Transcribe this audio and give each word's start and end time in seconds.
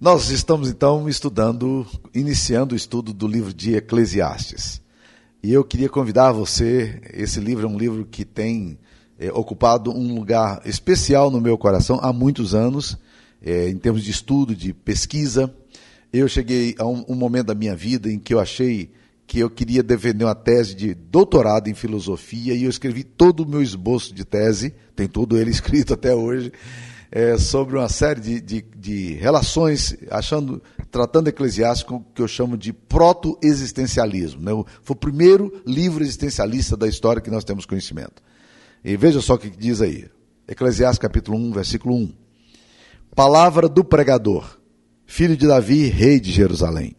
Nós 0.00 0.30
estamos 0.30 0.68
então 0.68 1.08
estudando, 1.08 1.84
iniciando 2.14 2.72
o 2.72 2.76
estudo 2.76 3.12
do 3.12 3.26
livro 3.26 3.52
de 3.52 3.74
Eclesiastes. 3.74 4.80
E 5.42 5.52
eu 5.52 5.64
queria 5.64 5.88
convidar 5.88 6.30
você, 6.30 7.00
esse 7.12 7.40
livro 7.40 7.66
é 7.66 7.68
um 7.68 7.76
livro 7.76 8.06
que 8.08 8.24
tem 8.24 8.78
é, 9.18 9.32
ocupado 9.32 9.90
um 9.90 10.14
lugar 10.14 10.62
especial 10.64 11.32
no 11.32 11.40
meu 11.40 11.58
coração 11.58 11.98
há 12.00 12.12
muitos 12.12 12.54
anos, 12.54 12.96
é, 13.42 13.68
em 13.68 13.76
termos 13.76 14.04
de 14.04 14.12
estudo, 14.12 14.54
de 14.54 14.72
pesquisa. 14.72 15.52
Eu 16.12 16.28
cheguei 16.28 16.76
a 16.78 16.86
um, 16.86 17.04
um 17.08 17.16
momento 17.16 17.46
da 17.46 17.54
minha 17.56 17.74
vida 17.74 18.08
em 18.08 18.20
que 18.20 18.32
eu 18.32 18.38
achei 18.38 18.92
que 19.26 19.40
eu 19.40 19.50
queria 19.50 19.82
defender 19.82 20.24
uma 20.24 20.34
tese 20.36 20.76
de 20.76 20.94
doutorado 20.94 21.68
em 21.68 21.74
filosofia 21.74 22.54
e 22.54 22.62
eu 22.62 22.70
escrevi 22.70 23.02
todo 23.02 23.40
o 23.40 23.48
meu 23.48 23.60
esboço 23.60 24.14
de 24.14 24.24
tese, 24.24 24.72
tem 24.94 25.08
todo 25.08 25.36
ele 25.36 25.50
escrito 25.50 25.92
até 25.92 26.14
hoje, 26.14 26.52
é, 27.10 27.38
sobre 27.38 27.76
uma 27.76 27.88
série 27.88 28.20
de, 28.20 28.40
de, 28.40 28.62
de, 28.76 29.14
relações, 29.14 29.96
achando, 30.10 30.62
tratando 30.90 31.28
Eclesiástico 31.28 32.04
que 32.14 32.20
eu 32.20 32.28
chamo 32.28 32.56
de 32.56 32.72
proto-existencialismo. 32.72 34.42
Né? 34.42 34.52
Foi 34.82 34.94
o 34.94 34.98
primeiro 34.98 35.62
livro 35.66 36.02
existencialista 36.02 36.76
da 36.76 36.86
história 36.86 37.22
que 37.22 37.30
nós 37.30 37.44
temos 37.44 37.64
conhecimento. 37.64 38.22
E 38.84 38.96
veja 38.96 39.20
só 39.20 39.34
o 39.34 39.38
que 39.38 39.50
diz 39.50 39.80
aí. 39.80 40.06
Eclesiastes 40.46 40.98
capítulo 40.98 41.38
1, 41.38 41.52
versículo 41.52 41.94
1. 41.94 42.12
Palavra 43.14 43.68
do 43.68 43.82
pregador, 43.82 44.58
filho 45.06 45.36
de 45.36 45.46
Davi, 45.46 45.86
rei 45.86 46.20
de 46.20 46.30
Jerusalém. 46.30 46.94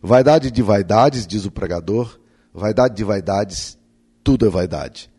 Vaidade 0.00 0.50
de 0.50 0.62
vaidades, 0.62 1.26
diz 1.26 1.44
o 1.44 1.50
pregador, 1.50 2.18
vaidade 2.52 2.94
de 2.94 3.04
vaidades, 3.04 3.78
tudo 4.22 4.46
é 4.46 4.48
vaidade. 4.48 5.10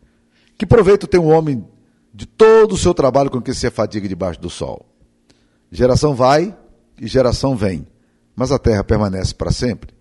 Que 0.56 0.64
proveito 0.64 1.06
tem 1.06 1.20
um 1.20 1.30
homem 1.30 1.64
de 2.14 2.26
todo 2.26 2.72
o 2.72 2.78
seu 2.78 2.94
trabalho 2.94 3.28
com 3.28 3.42
que 3.42 3.52
se 3.52 3.68
fadiga 3.70 4.08
debaixo 4.08 4.40
do 4.40 4.48
sol. 4.48 4.86
Geração 5.70 6.14
vai 6.14 6.56
e 7.00 7.08
geração 7.08 7.56
vem, 7.56 7.84
mas 8.36 8.52
a 8.52 8.58
terra 8.58 8.84
permanece 8.84 9.34
para 9.34 9.50
sempre. 9.50 9.92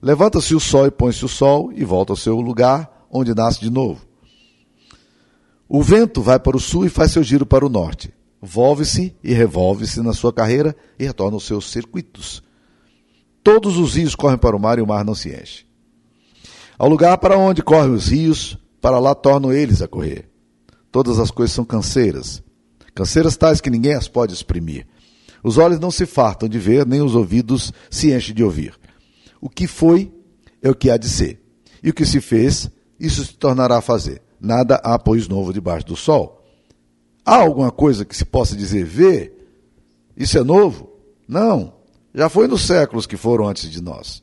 Levanta-se 0.00 0.54
o 0.54 0.60
sol 0.60 0.86
e 0.86 0.90
põe-se 0.92 1.24
o 1.24 1.28
sol 1.28 1.72
e 1.72 1.84
volta 1.84 2.12
ao 2.12 2.16
seu 2.16 2.40
lugar, 2.40 3.08
onde 3.10 3.34
nasce 3.34 3.58
de 3.58 3.70
novo. 3.70 4.06
O 5.68 5.82
vento 5.82 6.22
vai 6.22 6.38
para 6.38 6.56
o 6.56 6.60
sul 6.60 6.86
e 6.86 6.88
faz 6.88 7.10
seu 7.10 7.24
giro 7.24 7.44
para 7.44 7.66
o 7.66 7.68
norte. 7.68 8.14
Volve-se 8.40 9.16
e 9.24 9.32
revolve-se 9.32 10.00
na 10.00 10.12
sua 10.12 10.32
carreira 10.32 10.76
e 10.96 11.04
retorna 11.04 11.34
aos 11.34 11.46
seus 11.46 11.68
circuitos. 11.72 12.40
Todos 13.42 13.76
os 13.76 13.94
rios 13.96 14.14
correm 14.14 14.38
para 14.38 14.54
o 14.54 14.60
mar 14.60 14.78
e 14.78 14.82
o 14.82 14.86
mar 14.86 15.04
não 15.04 15.14
se 15.16 15.30
enche. 15.30 15.66
Ao 16.78 16.88
lugar 16.88 17.18
para 17.18 17.36
onde 17.36 17.62
correm 17.62 17.92
os 17.92 18.08
rios, 18.08 18.56
para 18.80 19.00
lá 19.00 19.14
tornam 19.14 19.52
eles 19.52 19.82
a 19.82 19.88
correr. 19.88 20.30
Todas 20.96 21.18
as 21.18 21.30
coisas 21.30 21.54
são 21.54 21.62
canseiras, 21.62 22.42
canseiras 22.94 23.36
tais 23.36 23.60
que 23.60 23.68
ninguém 23.68 23.92
as 23.92 24.08
pode 24.08 24.32
exprimir. 24.32 24.86
Os 25.44 25.58
olhos 25.58 25.78
não 25.78 25.90
se 25.90 26.06
fartam 26.06 26.48
de 26.48 26.58
ver, 26.58 26.86
nem 26.86 27.02
os 27.02 27.14
ouvidos 27.14 27.70
se 27.90 28.14
enchem 28.14 28.34
de 28.34 28.42
ouvir. 28.42 28.72
O 29.38 29.50
que 29.50 29.66
foi 29.66 30.10
é 30.62 30.70
o 30.70 30.74
que 30.74 30.88
há 30.88 30.96
de 30.96 31.06
ser. 31.06 31.38
E 31.82 31.90
o 31.90 31.92
que 31.92 32.06
se 32.06 32.18
fez, 32.18 32.70
isso 32.98 33.22
se 33.26 33.34
tornará 33.34 33.76
a 33.76 33.82
fazer. 33.82 34.22
Nada 34.40 34.76
há, 34.76 34.98
pois, 34.98 35.28
novo 35.28 35.52
debaixo 35.52 35.84
do 35.84 35.96
sol. 35.96 36.42
Há 37.26 37.36
alguma 37.42 37.70
coisa 37.70 38.02
que 38.02 38.16
se 38.16 38.24
possa 38.24 38.56
dizer, 38.56 38.86
vê, 38.86 39.34
isso 40.16 40.38
é 40.38 40.42
novo? 40.42 40.90
Não. 41.28 41.74
Já 42.14 42.30
foi 42.30 42.48
nos 42.48 42.62
séculos 42.62 43.06
que 43.06 43.18
foram 43.18 43.46
antes 43.46 43.70
de 43.70 43.82
nós. 43.82 44.22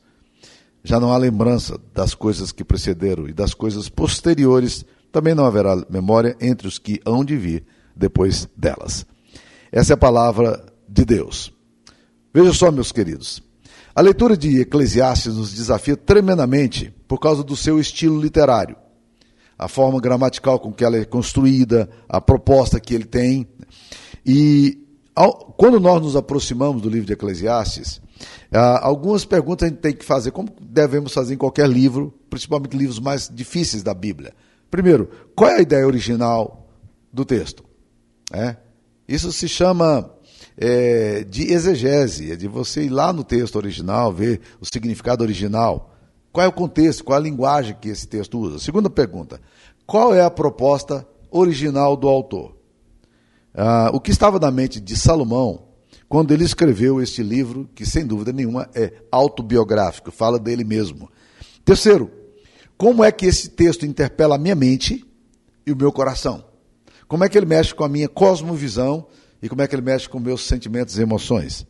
Já 0.82 0.98
não 0.98 1.12
há 1.12 1.18
lembrança 1.18 1.78
das 1.94 2.16
coisas 2.16 2.50
que 2.50 2.64
precederam 2.64 3.28
e 3.28 3.32
das 3.32 3.54
coisas 3.54 3.88
posteriores 3.88 4.84
também 5.14 5.32
não 5.32 5.46
haverá 5.46 5.76
memória 5.88 6.36
entre 6.40 6.66
os 6.66 6.76
que 6.76 7.00
hão 7.06 7.24
de 7.24 7.36
vir 7.36 7.64
depois 7.94 8.48
delas. 8.56 9.06
Essa 9.70 9.92
é 9.92 9.94
a 9.94 9.96
palavra 9.96 10.66
de 10.88 11.04
Deus. 11.04 11.52
Veja 12.34 12.52
só, 12.52 12.72
meus 12.72 12.90
queridos. 12.90 13.40
A 13.94 14.00
leitura 14.00 14.36
de 14.36 14.62
Eclesiastes 14.62 15.36
nos 15.36 15.54
desafia 15.54 15.96
tremendamente 15.96 16.92
por 17.06 17.20
causa 17.20 17.44
do 17.44 17.54
seu 17.54 17.78
estilo 17.78 18.20
literário. 18.20 18.74
A 19.56 19.68
forma 19.68 20.00
gramatical 20.00 20.58
com 20.58 20.72
que 20.72 20.84
ela 20.84 20.96
é 20.96 21.04
construída, 21.04 21.88
a 22.08 22.20
proposta 22.20 22.80
que 22.80 22.92
ele 22.92 23.04
tem. 23.04 23.46
E 24.26 24.84
ao, 25.14 25.32
quando 25.56 25.78
nós 25.78 26.02
nos 26.02 26.16
aproximamos 26.16 26.82
do 26.82 26.88
livro 26.88 27.06
de 27.06 27.12
Eclesiastes, 27.12 28.02
ah, 28.50 28.84
algumas 28.84 29.24
perguntas 29.24 29.68
a 29.68 29.70
gente 29.70 29.80
tem 29.80 29.94
que 29.94 30.04
fazer, 30.04 30.32
como 30.32 30.48
devemos 30.60 31.14
fazer 31.14 31.34
em 31.34 31.38
qualquer 31.38 31.68
livro, 31.68 32.12
principalmente 32.28 32.76
livros 32.76 32.98
mais 32.98 33.30
difíceis 33.32 33.84
da 33.84 33.94
Bíblia. 33.94 34.34
Primeiro, 34.70 35.08
qual 35.34 35.50
é 35.50 35.56
a 35.56 35.62
ideia 35.62 35.86
original 35.86 36.68
do 37.12 37.24
texto? 37.24 37.64
É? 38.32 38.56
Isso 39.06 39.30
se 39.32 39.48
chama 39.48 40.10
é, 40.56 41.24
de 41.24 41.52
exegese, 41.52 42.32
é 42.32 42.36
de 42.36 42.48
você 42.48 42.84
ir 42.84 42.90
lá 42.90 43.12
no 43.12 43.24
texto 43.24 43.56
original, 43.56 44.12
ver 44.12 44.40
o 44.60 44.64
significado 44.64 45.22
original. 45.22 45.92
Qual 46.32 46.44
é 46.44 46.48
o 46.48 46.52
contexto, 46.52 47.04
qual 47.04 47.16
é 47.16 47.20
a 47.20 47.22
linguagem 47.22 47.76
que 47.80 47.88
esse 47.88 48.08
texto 48.08 48.38
usa? 48.38 48.58
Segunda 48.58 48.90
pergunta, 48.90 49.40
qual 49.86 50.14
é 50.14 50.22
a 50.22 50.30
proposta 50.30 51.06
original 51.30 51.96
do 51.96 52.08
autor? 52.08 52.56
Ah, 53.54 53.90
o 53.92 54.00
que 54.00 54.10
estava 54.10 54.40
na 54.40 54.50
mente 54.50 54.80
de 54.80 54.96
Salomão 54.96 55.68
quando 56.08 56.32
ele 56.32 56.44
escreveu 56.44 57.00
este 57.00 57.22
livro, 57.22 57.68
que 57.74 57.84
sem 57.84 58.06
dúvida 58.06 58.32
nenhuma 58.32 58.68
é 58.74 58.92
autobiográfico, 59.10 60.10
fala 60.10 60.38
dele 60.38 60.62
mesmo. 60.64 61.10
Terceiro, 61.64 62.10
como 62.76 63.04
é 63.04 63.12
que 63.12 63.26
esse 63.26 63.50
texto 63.50 63.86
interpela 63.86 64.36
a 64.36 64.38
minha 64.38 64.54
mente 64.54 65.04
e 65.66 65.72
o 65.72 65.76
meu 65.76 65.92
coração? 65.92 66.44
Como 67.06 67.24
é 67.24 67.28
que 67.28 67.38
ele 67.38 67.46
mexe 67.46 67.74
com 67.74 67.84
a 67.84 67.88
minha 67.88 68.08
cosmovisão 68.08 69.06
e 69.42 69.48
como 69.48 69.62
é 69.62 69.68
que 69.68 69.74
ele 69.74 69.82
mexe 69.82 70.08
com 70.08 70.18
meus 70.18 70.46
sentimentos 70.46 70.98
e 70.98 71.02
emoções? 71.02 71.66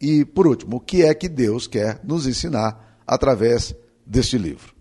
E, 0.00 0.24
por 0.24 0.46
último, 0.46 0.76
o 0.76 0.80
que 0.80 1.02
é 1.02 1.12
que 1.12 1.28
Deus 1.28 1.66
quer 1.66 2.00
nos 2.02 2.26
ensinar 2.26 2.98
através 3.06 3.74
deste 4.06 4.38
livro? 4.38 4.74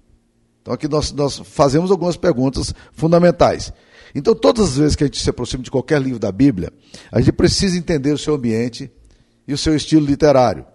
Então, 0.62 0.74
aqui 0.74 0.88
nós, 0.88 1.12
nós 1.12 1.40
fazemos 1.40 1.92
algumas 1.92 2.16
perguntas 2.16 2.74
fundamentais. 2.94 3.74
Então, 4.16 4.34
todas 4.34 4.69
as 4.69 4.78
vezes 4.78 4.96
que 4.96 5.03
a 5.03 5.08
gente 5.08 5.22
se 5.22 5.30
aproxima 5.30 5.64
de 5.64 5.72
qualquer 5.72 6.02
livro 6.02 6.19
da 6.19 6.31
Bíblia, 6.31 6.72
a 7.12 7.19
gente 7.19 7.34
precisa 7.34 7.78
entender 7.78 8.14
o 8.14 8.18
seu 8.18 8.36
ambiente 8.36 8.92
e 9.48 9.53
o 9.53 9.58
seu 9.58 9.75
estilo 9.75 10.06
literário. 10.06 10.66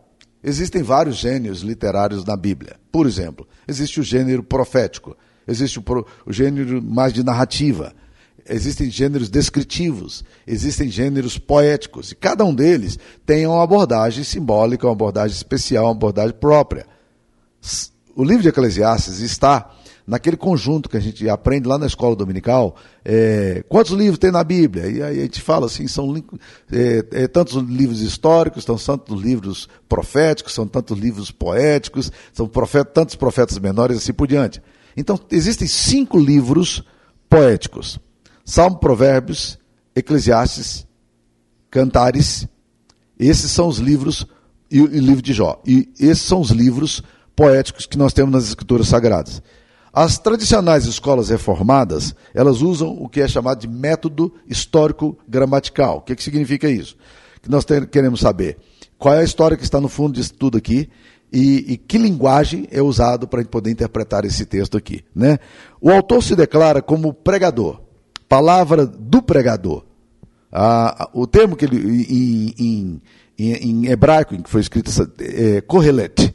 Existem 0.42 0.82
vários 0.82 1.16
gêneros 1.16 1.60
literários 1.60 2.24
na 2.24 2.36
Bíblia. 2.36 2.76
Por 2.92 3.06
exemplo, 3.06 3.46
existe 3.66 4.00
o 4.00 4.02
gênero 4.02 4.42
profético, 4.42 5.16
existe 5.46 5.78
o, 5.78 5.82
pro, 5.82 6.06
o 6.26 6.32
gênero 6.32 6.82
mais 6.82 7.12
de 7.12 7.22
narrativa, 7.22 7.94
existem 8.48 8.90
gêneros 8.90 9.28
descritivos, 9.28 10.24
existem 10.46 10.88
gêneros 10.88 11.38
poéticos, 11.38 12.12
e 12.12 12.14
cada 12.14 12.44
um 12.44 12.54
deles 12.54 12.98
tem 13.24 13.46
uma 13.46 13.62
abordagem 13.62 14.24
simbólica, 14.24 14.86
uma 14.86 14.92
abordagem 14.92 15.36
especial, 15.36 15.84
uma 15.84 15.92
abordagem 15.92 16.36
própria. 16.38 16.86
O 18.14 18.22
livro 18.22 18.42
de 18.42 18.48
Eclesiastes 18.48 19.20
está 19.20 19.74
naquele 20.06 20.36
conjunto 20.36 20.88
que 20.88 20.96
a 20.96 21.00
gente 21.00 21.28
aprende 21.28 21.66
lá 21.66 21.78
na 21.78 21.86
escola 21.86 22.14
dominical, 22.14 22.76
é, 23.04 23.64
quantos 23.68 23.92
livros 23.92 24.18
tem 24.18 24.30
na 24.30 24.44
Bíblia? 24.44 24.86
E 24.86 25.02
aí 25.02 25.18
a 25.20 25.22
gente 25.22 25.40
fala 25.40 25.66
assim, 25.66 25.86
são 25.86 26.14
é, 26.70 27.22
é, 27.22 27.28
tantos 27.28 27.54
livros 27.54 28.00
históricos, 28.00 28.64
são 28.64 28.76
tantos 28.76 29.22
livros 29.22 29.68
proféticos, 29.88 30.52
são 30.52 30.66
tantos 30.66 30.98
livros 30.98 31.30
poéticos, 31.30 32.12
são 32.32 32.46
profeta, 32.46 32.90
tantos 32.90 33.14
profetas 33.14 33.58
menores, 33.58 33.98
assim 33.98 34.12
por 34.12 34.26
diante. 34.26 34.62
Então, 34.96 35.18
existem 35.30 35.66
cinco 35.66 36.18
livros 36.18 36.84
poéticos: 37.28 37.98
Salmo, 38.44 38.78
Provérbios, 38.78 39.58
Eclesiastes, 39.94 40.86
Cantares. 41.70 42.46
Esses 43.18 43.50
são 43.50 43.68
os 43.68 43.78
livros 43.78 44.26
e 44.70 44.80
o 44.82 44.86
livro 44.86 45.22
de 45.22 45.32
Jó. 45.32 45.62
E 45.64 45.88
esses 45.98 46.22
são 46.22 46.40
os 46.40 46.50
livros 46.50 47.02
poéticos 47.36 47.86
que 47.86 47.96
nós 47.96 48.12
temos 48.12 48.32
nas 48.32 48.48
Escrituras 48.48 48.88
Sagradas. 48.88 49.40
As 49.94 50.18
tradicionais 50.18 50.86
escolas 50.86 51.28
reformadas, 51.28 52.16
elas 52.34 52.60
usam 52.60 52.88
o 53.00 53.08
que 53.08 53.20
é 53.20 53.28
chamado 53.28 53.60
de 53.60 53.68
método 53.68 54.34
histórico-gramatical. 54.48 55.98
O 55.98 56.00
que, 56.00 56.16
que 56.16 56.22
significa 56.22 56.68
isso? 56.68 56.96
Que 57.40 57.48
nós 57.48 57.64
queremos 57.64 58.18
saber 58.18 58.58
qual 58.98 59.14
é 59.14 59.20
a 59.20 59.24
história 59.24 59.56
que 59.56 59.62
está 59.62 59.80
no 59.80 59.88
fundo 59.88 60.14
disso 60.14 60.34
tudo 60.34 60.58
aqui 60.58 60.90
e, 61.32 61.74
e 61.74 61.76
que 61.76 61.96
linguagem 61.96 62.66
é 62.72 62.82
usado 62.82 63.28
para 63.28 63.44
poder 63.44 63.70
interpretar 63.70 64.24
esse 64.24 64.44
texto 64.44 64.76
aqui. 64.76 65.04
Né? 65.14 65.38
O 65.80 65.92
autor 65.92 66.24
se 66.24 66.34
declara 66.34 66.82
como 66.82 67.14
pregador, 67.14 67.80
palavra 68.28 68.84
do 68.84 69.22
pregador. 69.22 69.84
Ah, 70.50 71.08
o 71.12 71.24
termo 71.24 71.54
que 71.54 71.66
ele, 71.66 71.76
em, 71.76 72.54
em, 72.58 73.02
em, 73.38 73.52
em 73.52 73.86
hebraico, 73.86 74.34
em 74.34 74.42
que 74.42 74.50
foi 74.50 74.60
escrito 74.60 74.90
é, 75.20 75.60
correlete, 75.60 76.33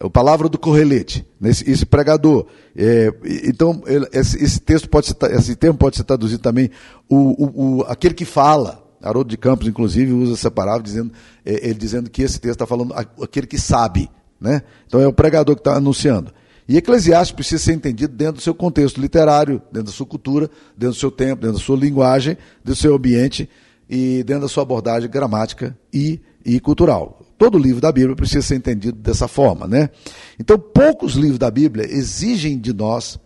a 0.00 0.08
palavra 0.08 0.48
do 0.48 0.58
correlete, 0.58 1.26
nesse, 1.40 1.68
esse 1.68 1.84
pregador. 1.84 2.46
É, 2.76 3.12
então, 3.44 3.82
esse, 4.12 4.42
esse, 4.42 4.60
texto 4.60 4.88
pode 4.88 5.08
ser, 5.08 5.16
esse 5.32 5.56
termo 5.56 5.76
pode 5.76 5.96
ser 5.96 6.04
traduzido 6.04 6.40
também, 6.40 6.70
o, 7.08 7.16
o, 7.16 7.78
o, 7.78 7.82
aquele 7.82 8.14
que 8.14 8.24
fala. 8.24 8.84
Haroldo 9.00 9.30
de 9.30 9.36
Campos, 9.36 9.68
inclusive, 9.68 10.12
usa 10.12 10.34
essa 10.34 10.50
palavra, 10.50 10.82
dizendo, 10.82 11.12
é, 11.44 11.68
ele 11.68 11.78
dizendo 11.78 12.10
que 12.10 12.22
esse 12.22 12.40
texto 12.40 12.54
está 12.54 12.66
falando 12.66 12.92
aquele 12.94 13.46
que 13.46 13.58
sabe. 13.58 14.10
Né? 14.40 14.62
Então, 14.86 15.00
é 15.00 15.06
o 15.06 15.12
pregador 15.12 15.54
que 15.54 15.60
está 15.60 15.76
anunciando. 15.76 16.32
E 16.68 16.76
Eclesiastes 16.76 17.34
precisa 17.34 17.62
ser 17.62 17.72
entendido 17.72 18.14
dentro 18.14 18.34
do 18.34 18.40
seu 18.40 18.54
contexto 18.54 19.00
literário, 19.00 19.62
dentro 19.72 19.86
da 19.86 19.92
sua 19.92 20.04
cultura, 20.04 20.50
dentro 20.76 20.94
do 20.94 21.00
seu 21.00 21.10
tempo, 21.10 21.42
dentro 21.42 21.58
da 21.58 21.64
sua 21.64 21.76
linguagem, 21.76 22.36
do 22.62 22.74
seu 22.76 22.94
ambiente 22.94 23.48
e 23.88 24.22
dentro 24.24 24.42
da 24.42 24.48
sua 24.48 24.64
abordagem 24.64 25.08
gramática 25.08 25.76
e, 25.92 26.20
e 26.44 26.60
cultural 26.60 27.27
todo 27.38 27.56
livro 27.56 27.80
da 27.80 27.92
Bíblia 27.92 28.16
precisa 28.16 28.42
ser 28.42 28.56
entendido 28.56 28.98
dessa 28.98 29.28
forma, 29.28 29.66
né? 29.66 29.90
Então, 30.38 30.58
poucos 30.58 31.14
livros 31.14 31.38
da 31.38 31.50
Bíblia 31.50 31.86
exigem 31.88 32.58
de 32.58 32.72
nós 32.72 33.18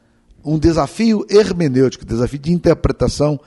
um 0.44 0.58
desafio 0.58 1.24
hermenêutico, 1.30 2.04
desafio 2.04 2.38
de 2.38 2.52
interpretação 2.52 3.40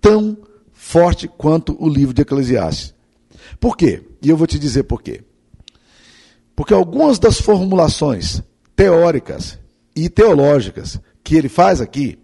tão 0.00 0.36
forte 0.72 1.28
quanto 1.28 1.76
o 1.78 1.88
livro 1.88 2.14
de 2.14 2.22
Eclesiastes. 2.22 2.94
Por 3.60 3.76
quê? 3.76 4.02
E 4.22 4.30
eu 4.30 4.36
vou 4.36 4.46
te 4.46 4.58
dizer 4.58 4.84
por 4.84 5.02
quê. 5.02 5.22
Porque 6.56 6.72
algumas 6.72 7.18
das 7.18 7.40
formulações 7.40 8.42
teóricas 8.74 9.58
e 9.94 10.08
teológicas 10.08 11.00
que 11.22 11.36
ele 11.36 11.48
faz 11.48 11.80
aqui, 11.80 12.18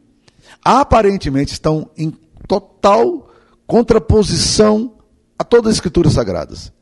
aparentemente 0.64 1.52
estão 1.52 1.90
em 1.96 2.12
total 2.48 3.30
contraposição 3.66 4.94
a 5.38 5.44
todas 5.44 5.70
as 5.70 5.76
escrituras 5.76 6.12
sagradas. 6.12 6.72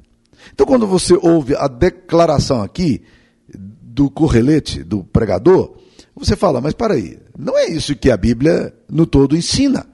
Então, 0.52 0.66
quando 0.66 0.86
você 0.86 1.18
ouve 1.20 1.54
a 1.56 1.68
declaração 1.68 2.62
aqui 2.62 3.02
do 3.48 4.10
correlete, 4.10 4.82
do 4.82 5.04
pregador, 5.04 5.76
você 6.14 6.36
fala, 6.36 6.60
mas 6.60 6.74
para 6.74 6.94
aí, 6.94 7.18
não 7.38 7.58
é 7.58 7.66
isso 7.66 7.96
que 7.96 8.10
a 8.10 8.16
Bíblia 8.16 8.74
no 8.88 9.06
todo 9.06 9.36
ensina. 9.36 9.86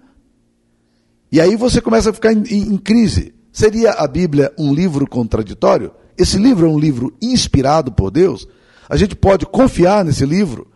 E 1.31 1.41
aí 1.41 1.57
você 1.57 1.81
começa 1.81 2.11
a 2.11 2.13
ficar 2.13 2.33
em, 2.33 2.43
em, 2.49 2.75
em 2.75 2.77
crise. 2.77 3.35
Seria 3.53 3.93
a 3.93 4.07
Bíblia 4.07 4.53
um 4.59 4.73
livro 4.73 5.07
contraditório? 5.07 5.93
Esse 6.17 6.39
livro 6.39 6.67
é 6.67 6.71
um 6.71 6.79
livro 6.79 7.15
inspirado 7.21 7.93
por 7.93 8.11
Deus? 8.11 8.49
A 8.89 8.97
gente 8.97 9.15
pode 9.15 9.47
confiar 9.47 10.05
nesse 10.05 10.25
livro? 10.25 10.67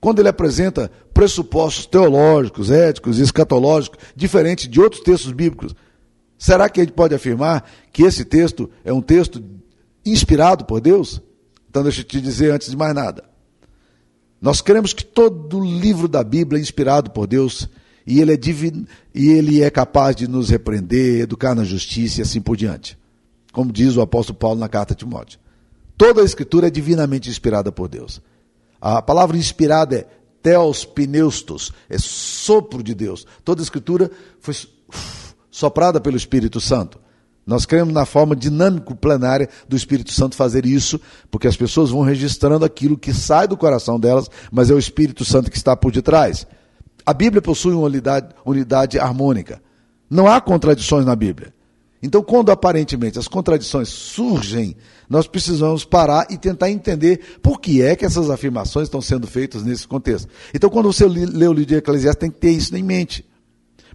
Quando 0.00 0.18
ele 0.18 0.28
apresenta 0.28 0.90
pressupostos 1.12 1.86
teológicos, 1.86 2.70
éticos 2.70 3.18
e 3.18 3.22
escatológicos 3.22 3.98
diferentes 4.16 4.68
de 4.68 4.80
outros 4.80 5.02
textos 5.02 5.32
bíblicos, 5.32 5.74
será 6.40 6.70
que 6.70 6.80
a 6.80 6.84
gente 6.84 6.94
pode 6.94 7.14
afirmar 7.14 7.70
que 7.92 8.02
esse 8.02 8.24
texto 8.24 8.70
é 8.82 8.92
um 8.92 9.02
texto 9.02 9.44
inspirado 10.04 10.64
por 10.64 10.80
Deus? 10.80 11.20
Então, 11.68 11.82
deixa 11.82 12.00
eu 12.00 12.04
te 12.04 12.20
dizer 12.20 12.50
antes 12.50 12.70
de 12.70 12.76
mais 12.76 12.94
nada. 12.94 13.24
Nós 14.40 14.62
queremos 14.62 14.94
que 14.94 15.04
todo 15.04 15.60
livro 15.60 16.08
da 16.08 16.24
Bíblia 16.24 16.58
é 16.58 16.62
inspirado 16.62 17.10
por 17.10 17.26
Deus 17.26 17.68
e 18.06 18.20
ele 18.20 18.32
é 18.32 18.36
divino, 18.36 18.86
e 19.14 19.28
ele 19.28 19.62
é 19.62 19.70
capaz 19.70 20.16
de 20.16 20.26
nos 20.26 20.48
repreender, 20.48 21.20
educar 21.20 21.54
na 21.54 21.62
justiça 21.62 22.20
e 22.20 22.22
assim 22.22 22.40
por 22.40 22.56
diante. 22.56 22.98
Como 23.52 23.70
diz 23.70 23.96
o 23.96 24.00
apóstolo 24.00 24.38
Paulo 24.38 24.58
na 24.58 24.68
carta 24.68 24.94
a 24.94 24.96
Timóteo. 24.96 25.38
Toda 25.96 26.22
a 26.22 26.24
escritura 26.24 26.68
é 26.68 26.70
divinamente 26.70 27.28
inspirada 27.28 27.70
por 27.70 27.86
Deus. 27.86 28.22
A 28.80 29.02
palavra 29.02 29.36
inspirada 29.36 29.96
é 29.96 30.06
teos 30.42 30.86
pneustos, 30.86 31.72
é 31.88 31.98
sopro 31.98 32.82
de 32.82 32.94
Deus. 32.94 33.26
Toda 33.44 33.60
a 33.60 33.64
escritura 33.64 34.10
foi 34.40 34.54
soprada 35.60 36.00
pelo 36.00 36.16
Espírito 36.16 36.58
Santo. 36.58 36.98
Nós 37.46 37.66
cremos 37.66 37.92
na 37.92 38.06
forma 38.06 38.34
dinâmico 38.34 38.94
plenária 38.94 39.48
do 39.68 39.76
Espírito 39.76 40.12
Santo 40.12 40.34
fazer 40.34 40.64
isso, 40.64 40.98
porque 41.30 41.46
as 41.46 41.56
pessoas 41.56 41.90
vão 41.90 42.00
registrando 42.00 42.64
aquilo 42.64 42.96
que 42.96 43.12
sai 43.12 43.46
do 43.46 43.56
coração 43.56 44.00
delas, 44.00 44.30
mas 44.50 44.70
é 44.70 44.74
o 44.74 44.78
Espírito 44.78 45.24
Santo 45.24 45.50
que 45.50 45.56
está 45.56 45.76
por 45.76 45.92
detrás. 45.92 46.46
A 47.04 47.12
Bíblia 47.12 47.42
possui 47.42 47.74
uma 47.74 47.86
unidade, 47.86 48.34
unidade 48.44 48.98
harmônica. 48.98 49.60
Não 50.08 50.26
há 50.26 50.40
contradições 50.40 51.04
na 51.04 51.14
Bíblia. 51.14 51.52
Então, 52.02 52.22
quando 52.22 52.50
aparentemente 52.50 53.18
as 53.18 53.28
contradições 53.28 53.88
surgem, 53.88 54.74
nós 55.08 55.26
precisamos 55.26 55.84
parar 55.84 56.26
e 56.30 56.38
tentar 56.38 56.70
entender 56.70 57.38
por 57.42 57.60
que 57.60 57.82
é 57.82 57.94
que 57.94 58.06
essas 58.06 58.30
afirmações 58.30 58.86
estão 58.86 59.02
sendo 59.02 59.26
feitas 59.26 59.62
nesse 59.62 59.86
contexto. 59.86 60.28
Então, 60.54 60.70
quando 60.70 60.90
você 60.90 61.06
lê 61.06 61.46
o 61.46 61.52
livro 61.52 61.66
de 61.66 61.74
Eclesiastes, 61.74 62.20
tem 62.20 62.30
que 62.30 62.38
ter 62.38 62.50
isso 62.50 62.74
em 62.74 62.82
mente. 62.82 63.28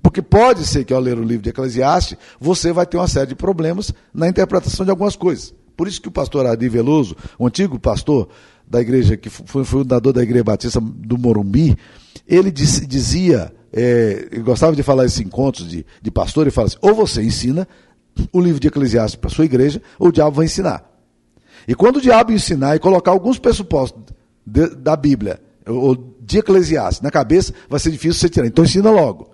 Porque 0.06 0.22
pode 0.22 0.68
ser 0.68 0.84
que 0.86 0.94
ao 0.94 1.00
ler 1.00 1.18
o 1.18 1.24
livro 1.24 1.42
de 1.42 1.50
Eclesiastes, 1.50 2.16
você 2.40 2.72
vai 2.72 2.86
ter 2.86 2.96
uma 2.96 3.08
série 3.08 3.26
de 3.26 3.36
problemas 3.36 3.92
na 4.14 4.28
interpretação 4.28 4.86
de 4.86 4.92
algumas 4.92 5.16
coisas. 5.16 5.52
Por 5.76 5.88
isso 5.88 6.00
que 6.00 6.08
o 6.08 6.12
pastor 6.12 6.46
Adi 6.46 6.70
Veloso, 6.70 7.16
o 7.40 7.48
antigo 7.48 7.80
pastor 7.80 8.30
da 8.68 8.80
igreja, 8.80 9.18
que 9.18 9.32
foi 9.32 9.66
fundador 9.66 10.14
da 10.14 10.22
Igreja 10.22 10.44
Batista 10.44 10.80
do 10.80 11.18
Morumbi, 11.18 11.76
ele 12.28 12.52
dizia, 12.52 13.52
é, 13.74 14.28
ele 14.32 14.44
gostava 14.44 14.76
de 14.76 14.84
falar 14.84 15.06
esses 15.06 15.20
encontros 15.20 15.68
de, 15.68 15.84
de 16.00 16.12
pastor, 16.12 16.46
e 16.46 16.52
fala 16.52 16.68
assim, 16.68 16.78
ou 16.82 16.94
você 16.94 17.24
ensina 17.24 17.68
o 18.32 18.40
livro 18.40 18.60
de 18.60 18.68
Eclesiastes 18.68 19.16
para 19.16 19.32
sua 19.32 19.46
igreja, 19.46 19.82
ou 19.98 20.10
o 20.10 20.12
diabo 20.12 20.36
vai 20.36 20.46
ensinar. 20.46 20.88
E 21.68 21.74
quando 21.74 21.96
o 21.96 22.02
diabo 22.02 22.32
ensinar 22.32 22.76
e 22.76 22.80
colocar 22.80 23.10
alguns 23.10 23.40
pressupostos 23.40 24.04
de, 24.46 24.70
da 24.76 24.96
Bíblia, 24.96 25.42
ou 25.66 26.16
de 26.22 26.38
Eclesiastes, 26.38 27.02
na 27.02 27.10
cabeça, 27.10 27.56
vai 27.68 27.80
ser 27.80 27.90
difícil 27.90 28.20
você 28.20 28.30
tirar. 28.30 28.46
Então 28.46 28.64
ensina 28.64 28.92
logo. 28.92 29.34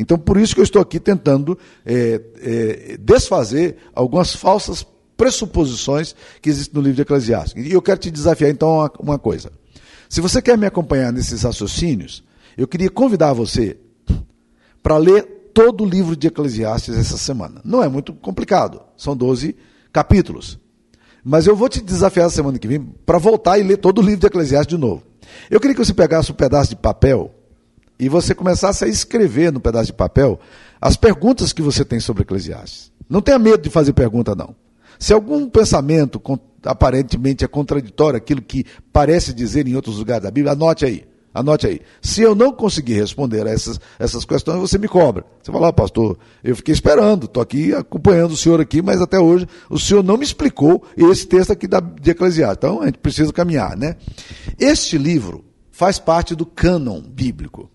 Então, 0.00 0.18
por 0.18 0.38
isso 0.38 0.54
que 0.54 0.60
eu 0.60 0.64
estou 0.64 0.80
aqui 0.80 0.98
tentando 0.98 1.58
é, 1.84 2.20
é, 2.40 2.96
desfazer 2.98 3.76
algumas 3.94 4.34
falsas 4.34 4.84
pressuposições 5.14 6.16
que 6.40 6.48
existem 6.48 6.74
no 6.74 6.80
livro 6.80 6.96
de 6.96 7.02
Eclesiastes. 7.02 7.66
E 7.66 7.70
eu 7.70 7.82
quero 7.82 8.00
te 8.00 8.10
desafiar, 8.10 8.50
então, 8.50 8.76
uma, 8.76 8.90
uma 8.98 9.18
coisa. 9.18 9.52
Se 10.08 10.22
você 10.22 10.40
quer 10.40 10.56
me 10.56 10.64
acompanhar 10.64 11.12
nesses 11.12 11.42
raciocínios, 11.42 12.24
eu 12.56 12.66
queria 12.66 12.88
convidar 12.88 13.34
você 13.34 13.76
para 14.82 14.96
ler 14.96 15.50
todo 15.52 15.84
o 15.84 15.86
livro 15.86 16.16
de 16.16 16.28
Eclesiastes 16.28 16.96
essa 16.96 17.18
semana. 17.18 17.60
Não 17.62 17.82
é 17.82 17.88
muito 17.88 18.14
complicado, 18.14 18.80
são 18.96 19.14
12 19.14 19.54
capítulos. 19.92 20.58
Mas 21.22 21.46
eu 21.46 21.54
vou 21.54 21.68
te 21.68 21.82
desafiar 21.82 22.28
a 22.28 22.30
semana 22.30 22.58
que 22.58 22.66
vem 22.66 22.80
para 23.04 23.18
voltar 23.18 23.58
e 23.58 23.62
ler 23.62 23.76
todo 23.76 23.98
o 23.98 24.02
livro 24.02 24.20
de 24.20 24.26
Eclesiastes 24.26 24.74
de 24.74 24.80
novo. 24.80 25.02
Eu 25.50 25.60
queria 25.60 25.76
que 25.76 25.84
você 25.84 25.92
pegasse 25.92 26.32
um 26.32 26.34
pedaço 26.34 26.70
de 26.70 26.76
papel 26.76 27.34
e 28.00 28.08
você 28.08 28.34
começasse 28.34 28.82
a 28.82 28.88
escrever 28.88 29.52
no 29.52 29.60
pedaço 29.60 29.86
de 29.86 29.92
papel 29.92 30.40
as 30.80 30.96
perguntas 30.96 31.52
que 31.52 31.60
você 31.60 31.84
tem 31.84 32.00
sobre 32.00 32.22
Eclesiastes. 32.22 32.90
Não 33.08 33.20
tenha 33.20 33.38
medo 33.38 33.62
de 33.62 33.68
fazer 33.68 33.92
pergunta, 33.92 34.34
não. 34.34 34.56
Se 34.98 35.12
algum 35.12 35.48
pensamento 35.48 36.20
aparentemente 36.64 37.44
é 37.44 37.48
contraditório 37.48 38.16
aquilo 38.16 38.40
que 38.40 38.64
parece 38.92 39.34
dizer 39.34 39.66
em 39.68 39.76
outros 39.76 39.98
lugares 39.98 40.22
da 40.22 40.30
Bíblia, 40.30 40.52
anote 40.52 40.84
aí. 40.84 41.04
Anote 41.32 41.66
aí. 41.66 41.80
Se 42.02 42.22
eu 42.22 42.34
não 42.34 42.52
conseguir 42.52 42.94
responder 42.94 43.46
a 43.46 43.50
essas, 43.50 43.78
essas 43.98 44.24
questões, 44.24 44.58
você 44.58 44.78
me 44.78 44.88
cobra. 44.88 45.24
Você 45.42 45.52
fala, 45.52 45.72
pastor, 45.72 46.18
eu 46.42 46.56
fiquei 46.56 46.72
esperando, 46.72 47.26
estou 47.26 47.42
aqui 47.42 47.72
acompanhando 47.74 48.32
o 48.32 48.36
senhor 48.36 48.60
aqui, 48.60 48.82
mas 48.82 49.00
até 49.00 49.18
hoje 49.18 49.46
o 49.68 49.78
senhor 49.78 50.02
não 50.02 50.16
me 50.16 50.24
explicou 50.24 50.82
esse 50.96 51.26
texto 51.26 51.52
aqui 51.52 51.68
da, 51.68 51.80
de 51.80 52.10
Eclesiastes. 52.10 52.56
Então 52.58 52.82
a 52.82 52.86
gente 52.86 52.98
precisa 52.98 53.32
caminhar, 53.32 53.76
né? 53.76 53.96
Este 54.58 54.98
livro 54.98 55.44
faz 55.70 55.98
parte 55.98 56.34
do 56.34 56.44
cânon 56.44 57.00
bíblico. 57.00 57.70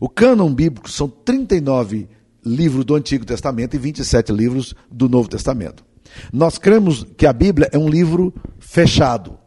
O 0.00 0.08
cânon 0.08 0.52
bíblico 0.52 0.90
são 0.90 1.08
39 1.08 2.08
livros 2.44 2.84
do 2.84 2.94
Antigo 2.94 3.24
Testamento 3.24 3.74
e 3.74 3.78
27 3.78 4.32
livros 4.32 4.74
do 4.90 5.08
Novo 5.08 5.28
Testamento. 5.28 5.84
Nós 6.32 6.58
cremos 6.58 7.04
que 7.16 7.26
a 7.26 7.32
Bíblia 7.32 7.68
é 7.72 7.78
um 7.78 7.88
livro 7.88 8.32
fechado. 8.58 9.38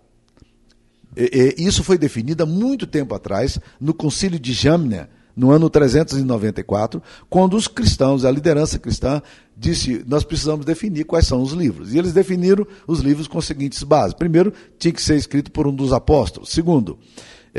E, 1.16 1.56
e, 1.58 1.66
isso 1.66 1.84
foi 1.84 1.98
definido 1.98 2.44
há 2.44 2.46
muito 2.46 2.86
tempo 2.86 3.16
atrás, 3.16 3.60
no 3.80 3.94
Concílio 3.94 4.40
de 4.40 4.54
Jamnia, 4.54 5.10
no 5.36 5.52
ano 5.52 5.70
394, 5.70 7.02
quando 7.30 7.56
os 7.56 7.68
cristãos, 7.68 8.26
a 8.26 8.32
liderança 8.32 8.78
cristã, 8.78 9.22
disse: 9.56 10.04
nós 10.06 10.24
precisamos 10.24 10.66
definir 10.66 11.06
quais 11.06 11.26
são 11.26 11.42
os 11.42 11.54
livros. 11.54 11.94
E 11.94 11.98
eles 11.98 12.12
definiram 12.12 12.68
os 12.86 13.00
livros 13.00 13.28
com 13.28 13.40
as 13.40 13.46
seguintes 13.46 13.82
bases: 13.84 14.14
primeiro, 14.14 14.54
tinha 14.78 14.92
que 14.92 15.02
ser 15.02 15.16
escrito 15.16 15.52
por 15.52 15.66
um 15.66 15.74
dos 15.74 15.94
apóstolos. 15.94 16.50
Segundo, 16.50 17.00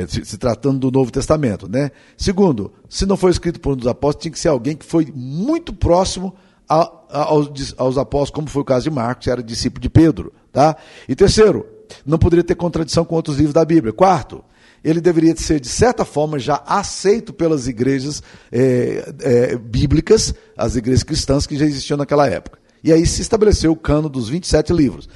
se, 0.06 0.24
se, 0.24 0.38
tratando 0.38 0.78
do 0.78 0.90
Novo 0.90 1.10
Testamento, 1.10 1.68
né? 1.68 1.90
Segundo, 2.16 2.72
se 2.88 3.06
não 3.06 3.16
for 3.16 3.30
escrito 3.30 3.60
por 3.60 3.72
um 3.72 3.76
dos 3.76 3.86
apóstolos, 3.86 4.22
tinha 4.22 4.32
que 4.32 4.38
ser 4.38 4.48
alguém 4.48 4.76
que 4.76 4.84
foi 4.84 5.12
muito 5.14 5.72
próximo 5.72 6.34
a, 6.68 6.82
a, 7.10 7.22
aos, 7.24 7.74
aos, 7.76 7.98
apóstolos, 7.98 8.30
como 8.30 8.48
foi 8.48 8.62
o 8.62 8.64
caso 8.64 8.84
de 8.84 8.90
Marcos, 8.90 9.24
que 9.24 9.30
era 9.30 9.42
discípulo 9.42 9.80
de 9.80 9.90
Pedro, 9.90 10.32
tá? 10.52 10.76
E 11.08 11.14
terceiro, 11.14 11.66
não 12.06 12.18
poderia 12.18 12.44
ter 12.44 12.54
contradição 12.54 13.04
com 13.04 13.14
outros 13.14 13.36
livros 13.36 13.54
da 13.54 13.64
Bíblia. 13.64 13.92
Quarto, 13.92 14.44
ele 14.82 15.00
deveria 15.00 15.36
ser, 15.36 15.60
de 15.60 15.68
certa 15.68 16.04
forma, 16.04 16.38
já 16.38 16.62
aceito 16.66 17.32
pelas 17.32 17.66
igrejas 17.66 18.22
é, 18.50 19.12
é, 19.20 19.56
bíblicas, 19.56 20.34
as 20.56 20.76
igrejas 20.76 21.02
cristãs 21.02 21.46
que 21.46 21.56
já 21.56 21.66
existiam 21.66 21.96
naquela 21.96 22.26
época. 22.28 22.58
E 22.82 22.92
aí 22.92 23.04
se 23.04 23.20
estabeleceu 23.20 23.72
o 23.72 23.76
cano 23.76 24.08
dos 24.08 24.28
27 24.28 24.72
livros. 24.72 25.08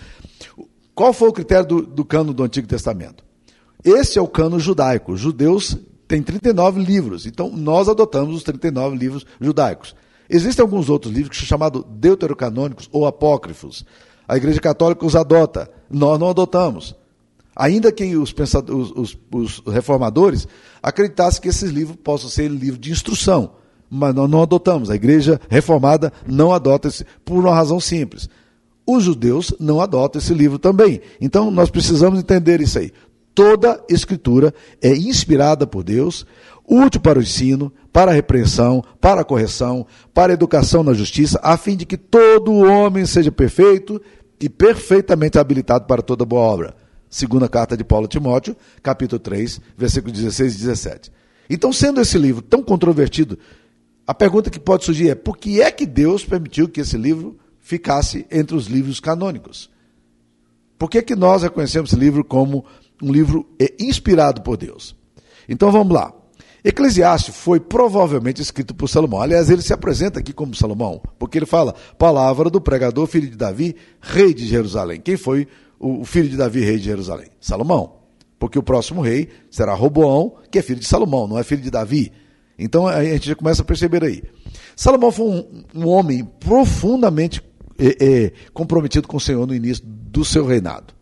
Qual 0.95 1.12
foi 1.12 1.28
o 1.28 1.33
critério 1.33 1.66
do, 1.66 1.83
do 1.83 2.04
cano 2.04 2.35
do 2.35 2.43
Antigo 2.43 2.69
Testamento? 2.69 3.24
Esse 3.85 4.19
é 4.19 4.23
o 4.23 4.29
cano 4.29 4.59
judaico. 4.59 5.12
Os 5.12 5.21
judeus 5.21 5.76
têm 6.09 6.23
39 6.23 6.83
livros, 6.83 7.26
então 7.26 7.50
nós 7.50 7.88
adotamos 7.88 8.35
os 8.35 8.43
39 8.43 8.97
livros 8.97 9.26
judaicos. 9.41 9.95
Existem 10.29 10.62
alguns 10.62 10.88
outros 10.88 11.12
livros 11.12 11.31
que 11.31 11.37
são 11.37 11.47
chamados 11.47 11.85
deuterocanônicos 11.88 12.88
ou 12.91 13.07
apócrifos. 13.07 13.85
A 14.26 14.37
Igreja 14.37 14.61
Católica 14.61 15.05
os 15.05 15.14
adota, 15.14 15.71
nós 15.91 16.19
não 16.19 16.31
adotamos. 16.31 16.97
Ainda 17.55 17.93
que 17.93 18.17
os, 18.17 18.35
os, 18.35 18.93
os, 18.97 19.19
os 19.31 19.62
reformadores 19.67 20.49
acreditassem 20.83 21.41
que 21.41 21.49
esses 21.49 21.71
livros 21.71 21.97
possam 22.03 22.29
ser 22.29 22.49
livros 22.50 22.81
de 22.81 22.91
instrução, 22.91 23.53
mas 23.88 24.14
nós 24.14 24.29
não 24.29 24.43
adotamos. 24.43 24.91
A 24.91 24.97
Igreja 24.97 25.41
Reformada 25.49 26.12
não 26.26 26.53
adota 26.53 26.88
esse, 26.88 27.05
por 27.25 27.38
uma 27.38 27.55
razão 27.55 27.79
simples. 27.79 28.29
Os 28.87 29.05
judeus 29.05 29.55
não 29.61 29.81
adotam 29.81 30.21
esse 30.21 30.35
livro 30.35 30.59
também. 30.59 31.00
Então 31.21 31.50
nós 31.50 31.71
precisamos 31.71 32.19
entender 32.19 32.61
isso 32.61 32.79
aí. 32.79 32.93
Toda 33.35 33.83
escritura 33.88 34.55
é 34.81 34.95
inspirada 34.95 35.67
por 35.67 35.83
Deus, 35.83 36.25
útil 36.69 37.00
para 37.00 37.19
o 37.19 37.23
ensino, 37.23 37.73
para 37.93 38.12
a 38.12 38.14
repreensão, 38.14 38.83
para 39.00 39.23
a 39.23 39.25
correção, 39.25 39.87
para 40.12 40.33
a 40.33 40.35
educação 40.35 40.85
na 40.85 40.93
justiça, 40.93 41.41
a 41.43 41.57
fim 41.57 41.76
de 41.76 41.85
que 41.85 41.97
todo 41.97 42.53
homem 42.53 43.05
seja 43.05 43.33
perfeito 43.33 44.00
e 44.41 44.49
perfeitamente 44.49 45.38
habilitado 45.38 45.87
para 45.87 46.03
toda 46.03 46.25
boa 46.25 46.43
obra. 46.43 46.76
Segunda 47.11 47.49
carta 47.49 47.76
de 47.76 47.85
Paulo 47.85 48.07
a 48.07 48.09
Timóteo, 48.09 48.57
capítulo 48.83 49.19
3, 49.19 49.61
versículos 49.76 50.19
16 50.19 50.55
e 50.55 50.59
17. 50.59 51.12
Então, 51.49 51.73
sendo 51.73 52.00
esse 52.00 52.19
livro 52.19 52.43
tão 52.43 52.62
controvertido, 52.62 53.38
a 54.07 54.14
pergunta 54.14 54.50
que 54.50 54.59
pode 54.59 54.85
surgir 54.85 55.11
é: 55.11 55.14
por 55.14 55.37
que 55.37 55.61
é 55.61 55.71
que 55.71 55.87
Deus 55.87 56.25
permitiu 56.25 56.69
que 56.69 56.81
esse 56.81 56.97
livro 56.97 57.38
ficasse 57.61 58.26
entre 58.31 58.57
os 58.57 58.67
livros 58.67 59.00
canônicos? 59.00 59.71
Por 60.79 60.91
que, 60.91 61.03
que 61.03 61.14
nós 61.14 61.43
reconhecemos 61.43 61.91
esse 61.91 61.99
livro 61.99 62.25
como 62.25 62.64
um 63.04 63.12
livro 63.12 63.46
inspirado 63.78 64.42
por 64.42 64.56
Deus? 64.56 64.96
Então 65.49 65.70
vamos 65.70 65.92
lá. 65.94 66.12
Eclesiastes 66.64 67.37
foi 67.37 67.61
provavelmente 67.61 68.40
escrito 68.40 68.75
por 68.75 68.88
Salomão. 68.88 69.20
Aliás, 69.20 69.50
ele 69.50 69.61
se 69.61 69.75
apresenta 69.75 70.18
aqui 70.18 70.32
como 70.32 70.54
Salomão, 70.54 71.02
porque 71.18 71.37
ele 71.37 71.44
fala: 71.44 71.75
palavra 71.99 72.49
do 72.49 72.61
pregador, 72.61 73.06
filho 73.06 73.28
de 73.28 73.37
Davi, 73.37 73.76
rei 74.00 74.32
de 74.32 74.46
Jerusalém. 74.46 75.00
Quem 75.00 75.18
foi 75.18 75.46
o 75.78 76.04
filho 76.06 76.28
de 76.28 76.38
Davi, 76.38 76.61
rei 76.61 76.78
de 76.78 76.84
Jerusalém? 76.84 77.28
Salomão. 77.38 77.96
Porque 78.38 78.58
o 78.58 78.62
próximo 78.62 79.02
rei 79.02 79.28
será 79.50 79.75
Roboão, 79.75 80.37
que 80.50 80.58
é 80.58 80.62
filho 80.62 80.80
de 80.80 80.87
Salomão, 80.87 81.28
não 81.28 81.38
é 81.38 81.44
filho 81.44 81.62
de 81.62 81.70
Davi. 81.70 82.11
Então 82.58 82.87
a 82.87 83.04
gente 83.04 83.28
já 83.28 83.34
começa 83.34 83.62
a 83.62 83.64
perceber 83.64 84.02
aí. 84.02 84.23
Salomão 84.75 85.12
foi 85.12 85.26
um, 85.26 85.64
um 85.75 85.88
homem 85.88 86.25
profundamente 86.40 87.42
é, 87.78 88.04
é, 88.04 88.32
comprometido 88.52 89.06
com 89.06 89.18
o 89.18 89.20
Senhor 89.20 89.46
no 89.46 89.54
início 89.54 89.84
do 89.87 90.25
seu 90.25 90.46
reinado. 90.46 90.94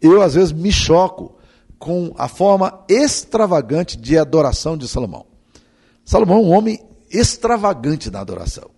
Eu, 0.00 0.20
às 0.22 0.34
vezes, 0.34 0.52
me 0.52 0.72
choco 0.72 1.33
com 1.84 2.14
a 2.16 2.28
forma 2.28 2.82
extravagante 2.88 3.98
de 3.98 4.16
adoração 4.16 4.74
de 4.74 4.88
Salomão. 4.88 5.26
Salomão 6.02 6.38
é 6.38 6.40
um 6.40 6.50
homem 6.50 6.80
extravagante 7.10 8.10
na 8.10 8.20
adoração. 8.20 8.70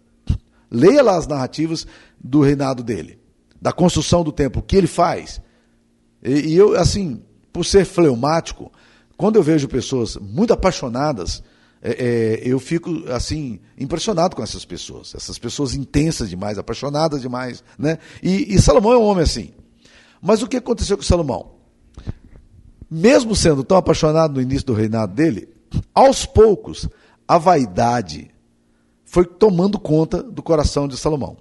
Leia 0.69 1.05
lá 1.05 1.17
as 1.17 1.29
narrativas 1.29 1.87
do 2.19 2.41
reinado 2.41 2.83
dele, 2.83 3.21
da 3.63 3.71
construção 3.73 4.25
do 4.25 4.33
templo, 4.33 4.61
o 4.61 4.65
que 4.65 4.77
ele 4.77 4.89
faz. 4.89 5.41
E, 6.21 6.49
e 6.49 6.57
eu, 6.57 6.77
assim, 6.77 7.23
por 7.53 7.65
ser 7.65 7.85
fleumático, 7.85 8.73
quando 9.17 9.37
eu 9.37 9.43
vejo 9.43 9.69
pessoas 9.69 10.17
muito 10.17 10.53
apaixonadas, 10.53 11.45
é, 11.81 11.93
é, 11.93 12.41
eu 12.43 12.59
fico 12.59 13.05
assim 13.09 13.61
impressionado 13.79 14.35
com 14.35 14.43
essas 14.43 14.65
pessoas, 14.65 15.15
essas 15.15 15.39
pessoas 15.39 15.77
intensas 15.77 16.29
demais, 16.29 16.59
apaixonadas 16.59 17.23
demais, 17.23 17.63
né? 17.79 17.99
E, 18.21 18.53
e 18.53 18.61
Salomão 18.61 18.95
é 18.95 18.99
um 18.99 19.05
homem 19.05 19.23
assim. 19.23 19.53
Mas 20.21 20.43
o 20.43 20.49
que 20.49 20.57
aconteceu 20.57 20.97
com 20.97 21.05
Salomão? 21.05 21.56
Mesmo 22.91 23.35
sendo 23.35 23.65
tão 23.65 23.77
apaixonado 23.77 24.35
no 24.35 24.41
início 24.41 24.67
do 24.67 24.75
reinado 24.75 25.15
dele, 25.15 25.49
aos 25.95 26.25
poucos 26.25 26.89
a 27.27 27.39
vaidade 27.39 28.31
foi 29.05 29.25
tomando 29.25 29.79
conta 29.79 30.23
do 30.23 30.43
coração 30.43 30.87
de 30.87 30.97
Salomão. 30.97 31.37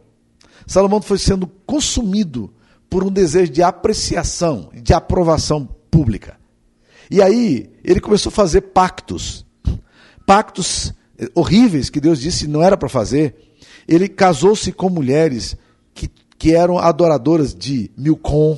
Salomão 0.66 1.02
foi 1.02 1.18
sendo 1.18 1.48
consumido 1.66 2.54
por 2.90 3.04
um 3.04 3.12
desejo 3.12 3.52
de 3.52 3.62
apreciação, 3.62 4.70
de 4.74 4.94
aprovação 4.94 5.68
pública. 5.92 6.38
E 7.10 7.22
aí 7.22 7.70
ele 7.84 8.00
começou 8.00 8.30
a 8.30 8.34
fazer 8.34 8.62
pactos, 8.62 9.46
pactos 10.26 10.94
eh, 11.18 11.30
horríveis 11.36 11.90
que 11.90 12.00
Deus 12.00 12.20
disse 12.20 12.48
não 12.48 12.64
era 12.64 12.78
para 12.78 12.90
fazer. 12.90 13.36
Ele 13.88 14.08
casou-se 14.08 14.72
com 14.72 14.90
mulheres 14.90 15.56
que, 15.94 16.10
que 16.38 16.54
eram 16.56 16.80
adoradoras 16.80 17.54
de 17.54 17.92
Milcom, 17.96 18.58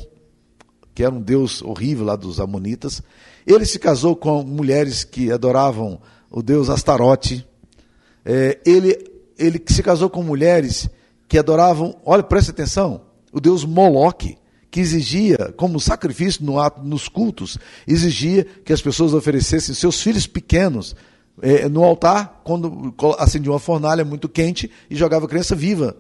que 0.98 1.04
era 1.04 1.14
um 1.14 1.22
deus 1.22 1.62
horrível 1.62 2.06
lá 2.06 2.16
dos 2.16 2.40
Amonitas. 2.40 3.04
Ele 3.46 3.68
se 3.68 3.78
casou 3.78 4.16
com 4.16 4.42
mulheres 4.42 5.04
que 5.04 5.32
adoravam 5.32 6.02
o 6.28 6.42
deus 6.42 6.72
Astarote. 6.72 7.48
É, 8.26 8.58
ele, 8.66 8.98
ele 9.38 9.64
se 9.68 9.84
casou 9.84 10.10
com 10.10 10.24
mulheres 10.24 10.90
que 11.28 11.38
adoravam, 11.38 11.96
olha, 12.04 12.24
preste 12.24 12.50
atenção, 12.50 13.02
o 13.32 13.40
deus 13.40 13.64
Moloque, 13.64 14.40
que 14.72 14.80
exigia, 14.80 15.54
como 15.56 15.80
sacrifício 15.80 16.44
no 16.44 16.60
ato, 16.60 16.82
nos 16.82 17.08
cultos, 17.08 17.60
exigia 17.88 18.44
que 18.66 18.74
as 18.74 18.82
pessoas 18.82 19.14
oferecessem 19.14 19.76
seus 19.76 20.02
filhos 20.02 20.26
pequenos 20.26 20.96
é, 21.44 21.70
no 21.70 21.84
altar, 21.84 22.42
quando 22.44 22.92
acendia 23.20 23.52
uma 23.52 23.60
fornalha 23.60 24.04
muito 24.04 24.28
quente 24.28 24.72
e 24.90 24.96
jogava 24.96 25.28
a 25.28 25.30
criança 25.30 25.56
viva. 25.56 25.96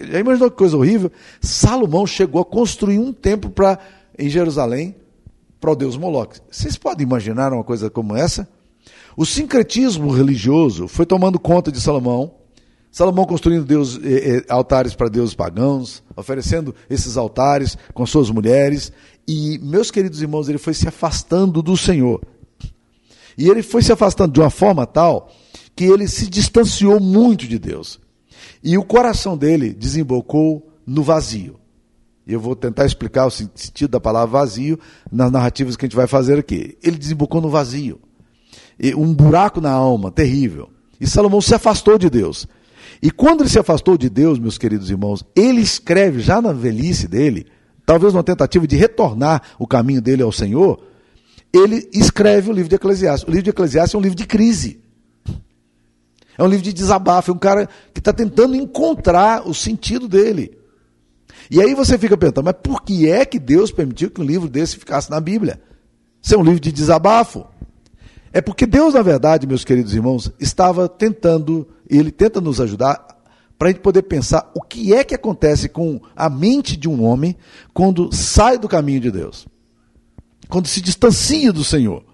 Já 0.00 0.20
imaginou 0.20 0.48
que 0.48 0.56
coisa 0.56 0.76
horrível? 0.76 1.10
Salomão 1.40 2.06
chegou 2.06 2.40
a 2.40 2.44
construir 2.44 3.00
um 3.00 3.12
templo 3.12 3.50
para 3.50 3.78
em 4.18 4.28
Jerusalém 4.28 4.96
para 5.60 5.70
o 5.70 5.76
deus 5.76 5.96
Moloque. 5.96 6.40
Vocês 6.50 6.76
podem 6.76 7.06
imaginar 7.06 7.52
uma 7.52 7.64
coisa 7.64 7.88
como 7.88 8.16
essa? 8.16 8.48
O 9.16 9.24
sincretismo 9.26 10.10
religioso 10.10 10.88
foi 10.88 11.04
tomando 11.04 11.38
conta 11.38 11.72
de 11.72 11.80
Salomão. 11.80 12.34
Salomão 12.90 13.24
construindo 13.24 13.64
deus, 13.64 13.98
eh, 14.02 14.38
eh, 14.38 14.44
altares 14.48 14.94
para 14.94 15.08
deuses 15.08 15.34
pagãos, 15.34 16.02
oferecendo 16.16 16.74
esses 16.88 17.16
altares 17.16 17.76
com 17.92 18.06
suas 18.06 18.30
mulheres. 18.30 18.92
E, 19.26 19.58
meus 19.58 19.90
queridos 19.90 20.22
irmãos, 20.22 20.48
ele 20.48 20.58
foi 20.58 20.72
se 20.72 20.88
afastando 20.88 21.62
do 21.62 21.76
Senhor. 21.76 22.20
E 23.36 23.48
ele 23.48 23.62
foi 23.62 23.82
se 23.82 23.92
afastando 23.92 24.32
de 24.32 24.40
uma 24.40 24.50
forma 24.50 24.86
tal 24.86 25.30
que 25.76 25.84
ele 25.84 26.08
se 26.08 26.28
distanciou 26.28 26.98
muito 26.98 27.46
de 27.46 27.58
Deus. 27.58 28.00
E 28.64 28.76
o 28.76 28.84
coração 28.84 29.36
dele 29.36 29.72
desembocou 29.72 30.72
no 30.86 31.02
vazio. 31.02 31.56
Eu 32.28 32.38
vou 32.38 32.54
tentar 32.54 32.84
explicar 32.84 33.24
o 33.24 33.30
sentido 33.30 33.88
da 33.88 33.98
palavra 33.98 34.40
vazio 34.40 34.78
nas 35.10 35.32
narrativas 35.32 35.76
que 35.76 35.86
a 35.86 35.88
gente 35.88 35.96
vai 35.96 36.06
fazer 36.06 36.38
aqui. 36.38 36.76
Ele 36.82 36.98
desembocou 36.98 37.40
no 37.40 37.48
vazio. 37.48 37.98
Um 38.98 39.14
buraco 39.14 39.62
na 39.62 39.70
alma, 39.70 40.10
terrível. 40.10 40.68
E 41.00 41.06
Salomão 41.06 41.40
se 41.40 41.54
afastou 41.54 41.96
de 41.96 42.10
Deus. 42.10 42.46
E 43.00 43.10
quando 43.10 43.40
ele 43.40 43.48
se 43.48 43.58
afastou 43.58 43.96
de 43.96 44.10
Deus, 44.10 44.38
meus 44.38 44.58
queridos 44.58 44.90
irmãos, 44.90 45.24
ele 45.34 45.62
escreve 45.62 46.20
já 46.20 46.42
na 46.42 46.52
velhice 46.52 47.08
dele, 47.08 47.46
talvez 47.86 48.12
numa 48.12 48.22
tentativa 48.22 48.66
de 48.66 48.76
retornar 48.76 49.42
o 49.58 49.66
caminho 49.66 50.02
dele 50.02 50.22
ao 50.22 50.30
Senhor, 50.30 50.84
ele 51.50 51.88
escreve 51.94 52.50
o 52.50 52.52
livro 52.52 52.68
de 52.68 52.74
Eclesiastes. 52.74 53.26
O 53.26 53.30
livro 53.30 53.44
de 53.44 53.50
Eclesiastes 53.50 53.94
é 53.94 53.98
um 53.98 54.02
livro 54.02 54.16
de 54.16 54.26
crise. 54.26 54.80
É 56.36 56.42
um 56.42 56.46
livro 56.46 56.64
de 56.64 56.74
desabafo, 56.74 57.30
é 57.30 57.34
um 57.34 57.38
cara 57.38 57.66
que 57.94 58.00
está 58.00 58.12
tentando 58.12 58.54
encontrar 58.54 59.48
o 59.48 59.54
sentido 59.54 60.06
dele. 60.06 60.58
E 61.50 61.60
aí 61.60 61.74
você 61.74 61.96
fica 61.96 62.16
perguntando, 62.16 62.44
mas 62.44 62.56
por 62.62 62.82
que 62.82 63.08
é 63.08 63.24
que 63.24 63.38
Deus 63.38 63.70
permitiu 63.70 64.10
que 64.10 64.20
um 64.20 64.24
livro 64.24 64.48
desse 64.48 64.76
ficasse 64.76 65.10
na 65.10 65.20
Bíblia? 65.20 65.60
Isso 66.22 66.34
é 66.34 66.38
um 66.38 66.42
livro 66.42 66.60
de 66.60 66.70
desabafo. 66.70 67.46
É 68.32 68.40
porque 68.40 68.66
Deus, 68.66 68.94
na 68.94 69.02
verdade, 69.02 69.46
meus 69.46 69.64
queridos 69.64 69.94
irmãos, 69.94 70.30
estava 70.38 70.88
tentando, 70.88 71.66
Ele 71.88 72.10
tenta 72.10 72.40
nos 72.40 72.60
ajudar, 72.60 73.06
para 73.58 73.68
a 73.68 73.72
gente 73.72 73.80
poder 73.80 74.02
pensar 74.02 74.50
o 74.54 74.62
que 74.62 74.94
é 74.94 75.02
que 75.02 75.14
acontece 75.14 75.68
com 75.68 76.00
a 76.14 76.30
mente 76.30 76.76
de 76.76 76.88
um 76.88 77.02
homem 77.02 77.34
quando 77.74 78.14
sai 78.14 78.56
do 78.56 78.68
caminho 78.68 79.00
de 79.00 79.10
Deus, 79.10 79.48
quando 80.48 80.68
se 80.68 80.80
distancia 80.80 81.52
do 81.52 81.64
Senhor. 81.64 82.04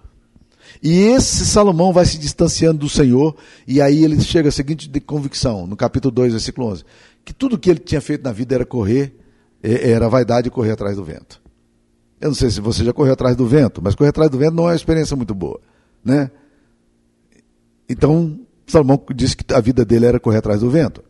E 0.81 0.91
esse 0.91 1.45
Salomão 1.45 1.93
vai 1.93 2.05
se 2.05 2.17
distanciando 2.17 2.79
do 2.79 2.89
Senhor, 2.89 3.35
e 3.67 3.79
aí 3.79 4.03
ele 4.03 4.19
chega 4.21 4.49
à 4.49 4.51
seguinte 4.51 4.89
convicção, 5.01 5.67
no 5.67 5.75
capítulo 5.75 6.11
2, 6.11 6.33
versículo 6.33 6.67
11, 6.67 6.83
que 7.23 7.33
tudo 7.33 7.59
que 7.59 7.69
ele 7.69 7.79
tinha 7.79 8.01
feito 8.01 8.23
na 8.23 8.31
vida 8.31 8.55
era 8.55 8.65
correr 8.65 9.15
era 9.65 10.07
vaidade 10.07 10.45
de 10.45 10.51
correr 10.51 10.71
atrás 10.71 10.95
do 10.95 11.03
vento. 11.03 11.41
Eu 12.19 12.29
não 12.29 12.35
sei 12.35 12.49
se 12.49 12.61
você 12.61 12.83
já 12.83 12.93
correu 12.93 13.13
atrás 13.13 13.35
do 13.35 13.45
vento, 13.45 13.81
mas 13.83 13.95
correr 13.95 14.09
atrás 14.09 14.29
do 14.29 14.37
vento 14.37 14.53
não 14.53 14.65
é 14.65 14.71
uma 14.71 14.75
experiência 14.75 15.15
muito 15.15 15.33
boa, 15.33 15.59
né? 16.03 16.31
Então, 17.89 18.39
Salomão 18.65 19.01
disse 19.13 19.35
que 19.35 19.53
a 19.53 19.59
vida 19.59 19.85
dele 19.85 20.05
era 20.05 20.19
correr 20.19 20.37
atrás 20.37 20.61
do 20.61 20.69
vento. 20.69 21.03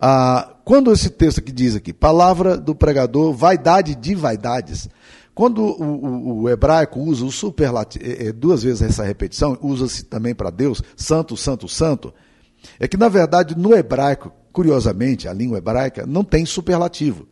Ah, 0.00 0.56
quando 0.64 0.92
esse 0.92 1.10
texto 1.10 1.38
aqui 1.38 1.52
diz 1.52 1.76
aqui, 1.76 1.92
palavra 1.92 2.56
do 2.56 2.74
pregador, 2.74 3.32
vaidade 3.32 3.94
de 3.94 4.14
vaidades, 4.14 4.88
quando 5.34 5.62
o, 5.62 5.82
o, 5.82 6.42
o 6.42 6.48
hebraico 6.48 7.00
usa 7.00 7.24
o 7.24 7.30
superlativo, 7.30 8.04
é, 8.04 8.28
é, 8.28 8.32
duas 8.32 8.62
vezes 8.62 8.82
essa 8.82 9.04
repetição, 9.04 9.58
usa-se 9.60 10.04
também 10.04 10.34
para 10.34 10.50
Deus, 10.50 10.82
santo, 10.96 11.36
santo, 11.36 11.68
santo, 11.68 12.12
é 12.80 12.88
que 12.88 12.96
na 12.96 13.08
verdade 13.08 13.56
no 13.56 13.74
hebraico, 13.74 14.32
curiosamente, 14.52 15.28
a 15.28 15.32
língua 15.32 15.58
hebraica 15.58 16.06
não 16.06 16.24
tem 16.24 16.44
superlativo. 16.44 17.28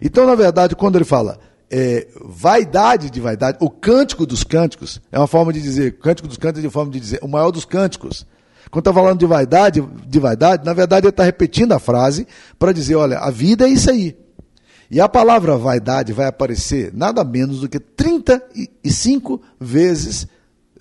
Então, 0.00 0.26
na 0.26 0.34
verdade, 0.34 0.74
quando 0.74 0.96
ele 0.96 1.04
fala 1.04 1.38
é, 1.70 2.08
vaidade 2.24 3.10
de 3.10 3.20
vaidade, 3.20 3.58
o 3.60 3.70
cântico 3.70 4.26
dos 4.26 4.42
cânticos, 4.42 5.00
é 5.12 5.18
uma 5.18 5.26
forma 5.26 5.52
de 5.52 5.62
dizer, 5.62 5.98
cântico 5.98 6.26
dos 6.26 6.36
cânticos 6.36 6.64
é 6.64 6.66
uma 6.66 6.72
forma 6.72 6.90
de 6.90 6.98
dizer, 6.98 7.20
o 7.22 7.28
maior 7.28 7.50
dos 7.50 7.64
cânticos. 7.64 8.26
Quando 8.70 8.82
está 8.82 8.92
falando 8.92 9.18
de 9.18 9.26
vaidade, 9.26 9.80
de 10.06 10.18
vaidade, 10.18 10.64
na 10.64 10.72
verdade 10.72 11.06
ele 11.06 11.10
está 11.10 11.24
repetindo 11.24 11.72
a 11.72 11.78
frase 11.78 12.26
para 12.58 12.72
dizer, 12.72 12.96
olha, 12.96 13.18
a 13.18 13.30
vida 13.30 13.66
é 13.66 13.70
isso 13.70 13.90
aí. 13.90 14.16
E 14.90 15.00
a 15.00 15.08
palavra 15.08 15.56
vaidade 15.56 16.12
vai 16.12 16.26
aparecer 16.26 16.92
nada 16.92 17.22
menos 17.22 17.60
do 17.60 17.68
que 17.68 17.78
35 17.78 19.40
vezes 19.60 20.26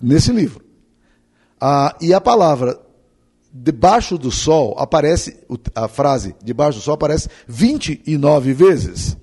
nesse 0.01 0.31
livro. 0.31 0.63
Ah, 1.61 1.95
e 2.01 2.13
a 2.13 2.21
palavra 2.21 2.79
debaixo 3.51 4.17
do 4.17 4.31
sol 4.31 4.75
aparece, 4.77 5.39
a 5.73 5.87
frase 5.87 6.35
debaixo 6.43 6.79
do 6.79 6.83
sol 6.83 6.93
aparece 6.93 7.29
29 7.47 8.53
vezes. 8.53 9.17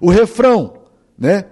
O 0.00 0.10
refrão, 0.10 0.74
né, 1.18 1.46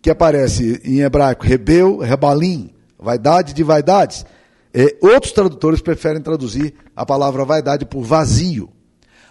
que 0.00 0.10
aparece 0.10 0.80
em 0.84 1.00
hebraico, 1.00 1.46
rebeu, 1.46 1.98
rebalim, 1.98 2.70
vaidade 2.98 3.52
de 3.52 3.62
vaidades. 3.62 4.26
É, 4.74 4.96
outros 5.00 5.32
tradutores 5.32 5.80
preferem 5.80 6.20
traduzir 6.20 6.74
a 6.96 7.06
palavra 7.06 7.44
vaidade 7.44 7.84
por 7.84 8.02
vazio. 8.02 8.70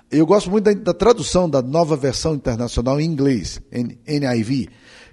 eu 0.09 0.25
gosto 0.25 0.49
muito 0.49 0.65
da, 0.65 0.73
da, 0.73 0.93
tradução 0.93 1.49
da 1.49 1.61
nova 1.61 1.95
versão 1.95 2.35
internacional 2.35 3.01
em 3.01 3.05
inglês, 3.05 3.59
NIV, 3.71 4.69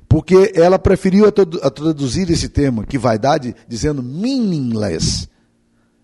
porque 0.09 0.53
ela 0.55 0.79
preferiu 0.79 1.27
a, 1.27 1.67
a 1.67 1.71
traduzir 1.71 2.31
esse 2.31 2.49
termo, 2.49 2.87
que 2.87 2.99
vaidade, 2.99 3.55
dizendo 3.67 4.03
meaningless. 4.03 5.29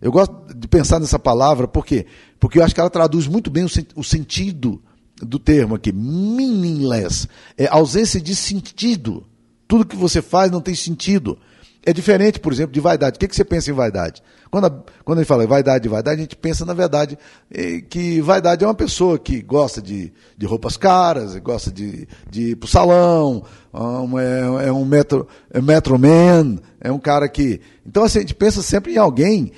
Eu 0.04 0.12
gosto 0.12 0.34
de 0.54 0.68
pensar 0.68 1.00
nessa 1.00 1.18
palavra, 1.18 1.66
por 1.66 1.87
quê? 1.87 2.04
Porque 2.38 2.58
eu 2.58 2.62
acho 2.62 2.75
que 2.75 2.80
ela 2.80 2.90
traduz 2.90 3.26
muito 3.26 3.50
bem 3.50 3.64
o, 3.64 3.68
o 3.96 4.04
sentido 4.04 4.82
do 5.16 5.38
termo 5.38 5.76
aqui, 5.76 5.92
meaningless. 5.92 7.26
É 7.56 7.66
ausência 7.68 8.20
de 8.20 8.37
sentido. 8.37 9.26
Tudo 9.66 9.87
que 9.87 9.96
você 9.96 10.20
faz 10.20 10.50
não 10.50 10.61
tem 10.61 10.75
sentido. 10.75 11.38
É 11.87 11.90
diferente, 11.90 12.38
por 12.38 12.52
exemplo, 12.52 12.75
de 12.75 12.80
vaidade. 12.80 13.16
O 13.16 13.18
que, 13.18 13.26
que 13.26 13.34
você 13.34 13.46
pensa 13.46 13.70
em 13.70 13.75
vaidade? 13.75 14.23
Quando, 14.50 14.66
a, 14.66 14.70
quando 15.06 15.20
ele 15.20 15.25
fala 15.25 15.46
vaidade, 15.46 15.88
vaidade, 15.88 16.18
a 16.18 16.23
gente 16.23 16.37
pensa, 16.37 16.66
na 16.66 16.75
verdade, 16.75 17.18
eh, 17.50 17.80
que 17.80 18.20
vaidade 18.20 18.62
é 18.62 18.66
uma 18.66 18.75
pessoa 18.75 19.18
que 19.18 19.40
gosta 19.40 19.80
de, 19.80 20.12
de 20.37 20.44
roupas 20.44 20.76
caras, 20.76 21.34
gosta 21.38 21.73
de, 21.73 22.06
de 22.28 22.50
ir 22.50 22.56
para 22.56 22.66
o 22.66 22.70
salão, 22.70 23.42
um, 23.73 24.18
é, 24.18 24.66
é, 24.66 24.73
um 24.73 24.84
metro, 24.84 25.26
é 25.50 25.62
metro 25.62 25.99
man, 25.99 26.58
é 26.78 26.92
um 26.92 26.99
cara 26.99 27.26
que. 27.26 27.58
Então, 27.87 28.04
assim, 28.04 28.18
a 28.18 28.20
gente 28.20 28.34
pensa 28.34 28.61
sempre 28.61 28.92
em 28.92 28.99
alguém 28.99 29.50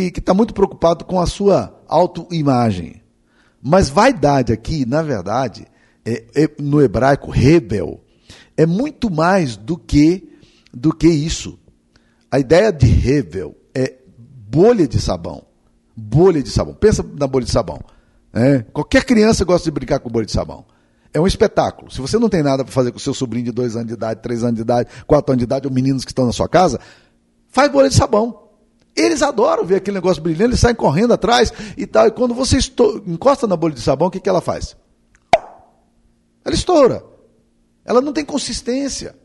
que 0.00 0.18
está 0.20 0.32
muito 0.32 0.54
preocupado 0.54 1.04
com 1.04 1.20
a 1.20 1.26
sua 1.26 1.78
autoimagem. 1.86 3.02
Mas 3.60 3.90
vaidade 3.90 4.52
aqui, 4.52 4.86
na 4.86 5.02
verdade, 5.02 5.66
é, 6.04 6.24
é, 6.34 6.50
no 6.58 6.80
hebraico, 6.80 7.30
rebel, 7.30 8.00
é 8.56 8.66
muito 8.66 9.10
mais 9.10 9.56
do 9.56 9.76
que, 9.76 10.28
do 10.72 10.94
que 10.94 11.08
isso. 11.08 11.58
A 12.30 12.38
ideia 12.38 12.72
de 12.72 12.86
Hevel 12.86 13.54
é 13.74 13.94
bolha 14.48 14.88
de 14.88 15.00
sabão. 15.00 15.44
Bolha 15.94 16.42
de 16.42 16.48
sabão. 16.48 16.74
Pensa 16.74 17.04
na 17.18 17.26
bolha 17.26 17.44
de 17.44 17.52
sabão. 17.52 17.80
É? 18.32 18.60
Qualquer 18.72 19.04
criança 19.04 19.44
gosta 19.44 19.64
de 19.66 19.70
brincar 19.70 20.00
com 20.00 20.08
bolha 20.08 20.24
de 20.24 20.32
sabão. 20.32 20.64
É 21.12 21.20
um 21.20 21.26
espetáculo. 21.26 21.90
Se 21.90 22.00
você 22.00 22.18
não 22.18 22.30
tem 22.30 22.42
nada 22.42 22.64
para 22.64 22.72
fazer 22.72 22.90
com 22.90 22.98
seu 22.98 23.12
sobrinho 23.12 23.44
de 23.44 23.52
dois 23.52 23.76
anos 23.76 23.88
de 23.88 23.94
idade, 23.94 24.22
três 24.22 24.42
anos 24.42 24.56
de 24.56 24.62
idade, 24.62 24.88
quatro 25.06 25.32
anos 25.32 25.40
de 25.40 25.44
idade, 25.44 25.68
ou 25.68 25.72
meninos 25.72 26.04
que 26.04 26.10
estão 26.10 26.24
na 26.24 26.32
sua 26.32 26.48
casa, 26.48 26.80
faz 27.48 27.70
bolha 27.70 27.90
de 27.90 27.94
sabão. 27.94 28.42
Eles 28.94 29.22
adoram 29.22 29.64
ver 29.64 29.76
aquele 29.76 29.96
negócio 29.96 30.22
brilhando, 30.22 30.50
eles 30.50 30.60
saem 30.60 30.74
correndo 30.74 31.14
atrás 31.14 31.52
e 31.76 31.86
tal. 31.86 32.06
E 32.06 32.10
quando 32.10 32.34
você 32.34 32.58
encosta 33.06 33.46
na 33.46 33.56
bolha 33.56 33.74
de 33.74 33.80
sabão, 33.80 34.08
o 34.08 34.10
que, 34.10 34.20
que 34.20 34.28
ela 34.28 34.40
faz? 34.40 34.76
Ela 36.44 36.54
estoura. 36.54 37.04
Ela 37.84 38.00
não 38.00 38.12
tem 38.12 38.24
consistência. 38.24 39.16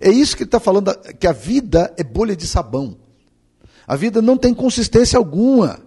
É 0.00 0.10
isso 0.10 0.36
que 0.36 0.42
ele 0.42 0.48
está 0.48 0.58
falando, 0.58 0.92
que 1.18 1.26
a 1.26 1.32
vida 1.32 1.92
é 1.96 2.02
bolha 2.02 2.34
de 2.34 2.46
sabão. 2.46 2.96
A 3.86 3.96
vida 3.96 4.20
não 4.20 4.36
tem 4.36 4.52
consistência 4.52 5.16
alguma. 5.16 5.78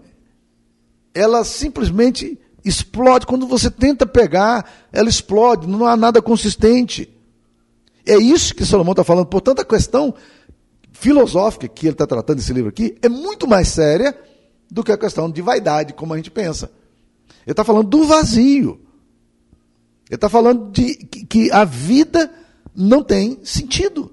Ela 1.13 1.43
simplesmente 1.43 2.39
explode. 2.63 3.25
Quando 3.25 3.48
você 3.48 3.69
tenta 3.69 4.05
pegar, 4.05 4.88
ela 4.91 5.10
explode, 5.10 5.67
não 5.67 5.86
há 5.86 5.98
nada 5.98 6.22
consistente. 6.22 7.10
É 8.05 8.15
isso 8.15 8.55
que 8.55 8.65
Salomão 8.65 8.93
está 8.93 9.03
falando. 9.03 9.25
Portanto, 9.25 9.60
a 9.60 9.65
questão 9.65 10.13
filosófica 11.00 11.68
que 11.68 11.86
ele 11.86 11.94
está 11.94 12.08
tratando 12.08 12.38
nesse 12.38 12.51
livro 12.51 12.70
aqui 12.70 12.98
é 13.01 13.08
muito 13.10 13.48
mais 13.48 13.68
séria 13.68 14.18
do 14.70 14.84
que 14.84 14.92
a 14.92 14.98
questão 14.98 15.30
de 15.30 15.42
vaidade, 15.42 15.94
como 15.94 16.13
a 16.13 16.18
gente 16.18 16.32
pensa. 16.32 16.72
Ele 17.46 17.54
está 17.54 17.63
falando 17.63 17.88
do 17.88 18.04
vazio. 18.04 18.82
Ele 20.10 20.16
está 20.16 20.27
falando 20.27 20.72
de 20.72 20.96
que 20.96 21.51
a 21.51 21.63
vida 21.63 22.34
não 22.75 23.04
tem 23.04 23.39
sentido. 23.44 24.12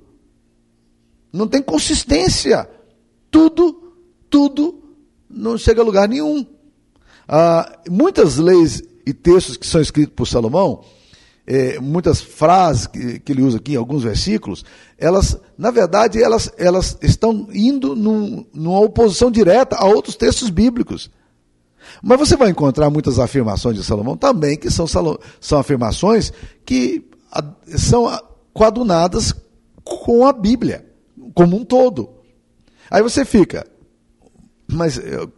Não 1.33 1.49
tem 1.49 1.63
consistência. 1.63 2.69
Tudo, 3.31 3.95
tudo 4.29 4.83
não 5.29 5.57
chega 5.57 5.81
a 5.81 5.85
lugar 5.85 6.09
nenhum. 6.09 6.47
Ah, 7.27 7.81
muitas 7.91 8.37
leis 8.37 8.83
e 9.07 9.13
textos 9.13 9.57
que 9.57 9.67
são 9.67 9.81
escritos 9.81 10.15
por 10.15 10.27
Salomão, 10.27 10.85
é, 11.47 11.79
muitas 11.79 12.21
frases 12.21 12.87
que, 12.87 13.21
que, 13.21 13.33
ele 13.33 13.43
usa 13.43 13.59
aqui, 13.59 13.77
alguns 13.77 14.03
versículos, 14.03 14.65
elas, 14.99 15.39
na 15.59 15.71
verdade, 15.71 16.23
elas, 16.23 16.51
elas 16.57 16.97
estão 17.03 17.49
indo 17.53 17.95
num, 17.95 18.47
numa 18.53 18.81
oposição 18.81 19.31
direta 19.31 19.77
a 19.77 19.85
outros 19.87 20.17
textos 20.17 20.49
bíblicos. 20.49 21.11
Mas 22.03 22.19
você 22.19 22.37
vai 22.37 22.51
encontrar 22.51 22.89
muitas 22.89 23.19
afirmações 23.19 23.77
de 23.77 23.85
Salomão 23.85 24.17
também, 24.17 24.57
que 24.57 24.71
são, 24.71 24.87
são 24.87 25.59
afirmações 25.59 26.33
que 26.65 27.05
são 27.67 28.11
coadunadas 28.53 29.35
com 29.85 30.27
a 30.27 30.33
Bíblia, 30.33 30.87
como 31.35 31.57
um 31.57 31.65
todo. 31.65 32.09
Aí 32.91 33.03
você 33.03 33.25
fica, 33.25 33.67
mas 34.67 34.99
eh, 34.99 35.29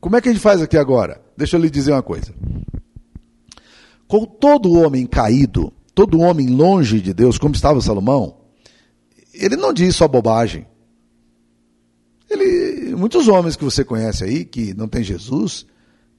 como 0.00 0.16
é 0.16 0.20
que 0.20 0.28
a 0.28 0.32
gente 0.32 0.42
faz 0.42 0.62
aqui 0.62 0.78
agora? 0.78 1.20
Deixa 1.36 1.56
eu 1.56 1.60
lhe 1.60 1.68
dizer 1.68 1.92
uma 1.92 2.02
coisa. 2.02 2.32
Com 4.06 4.24
todo 4.24 4.72
homem 4.72 5.06
caído, 5.06 5.72
todo 5.94 6.20
homem 6.20 6.48
longe 6.48 7.00
de 7.00 7.14
Deus, 7.14 7.38
como 7.38 7.54
estava 7.54 7.80
Salomão, 7.80 8.36
ele 9.32 9.56
não 9.56 9.72
diz 9.72 9.96
só 9.96 10.06
bobagem. 10.06 10.66
Ele, 12.28 12.94
muitos 12.94 13.28
homens 13.28 13.56
que 13.56 13.64
você 13.64 13.84
conhece 13.84 14.24
aí, 14.24 14.44
que 14.44 14.74
não 14.74 14.88
tem 14.88 15.02
Jesus, 15.02 15.66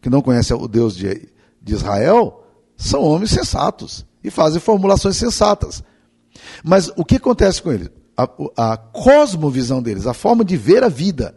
que 0.01 0.09
não 0.09 0.21
conhecem 0.21 0.55
o 0.55 0.67
Deus 0.67 0.95
de, 0.95 1.29
de 1.61 1.73
Israel, 1.73 2.43
são 2.77 3.01
homens 3.03 3.31
sensatos 3.31 4.05
e 4.23 4.29
fazem 4.29 4.59
formulações 4.59 5.17
sensatas. 5.17 5.83
Mas 6.63 6.91
o 6.95 7.05
que 7.05 7.15
acontece 7.15 7.61
com 7.61 7.71
eles? 7.71 7.89
A, 8.17 8.29
a 8.73 8.77
cosmovisão 8.77 9.81
deles, 9.81 10.07
a 10.07 10.13
forma 10.13 10.43
de 10.43 10.55
ver 10.57 10.83
a 10.83 10.89
vida, 10.89 11.35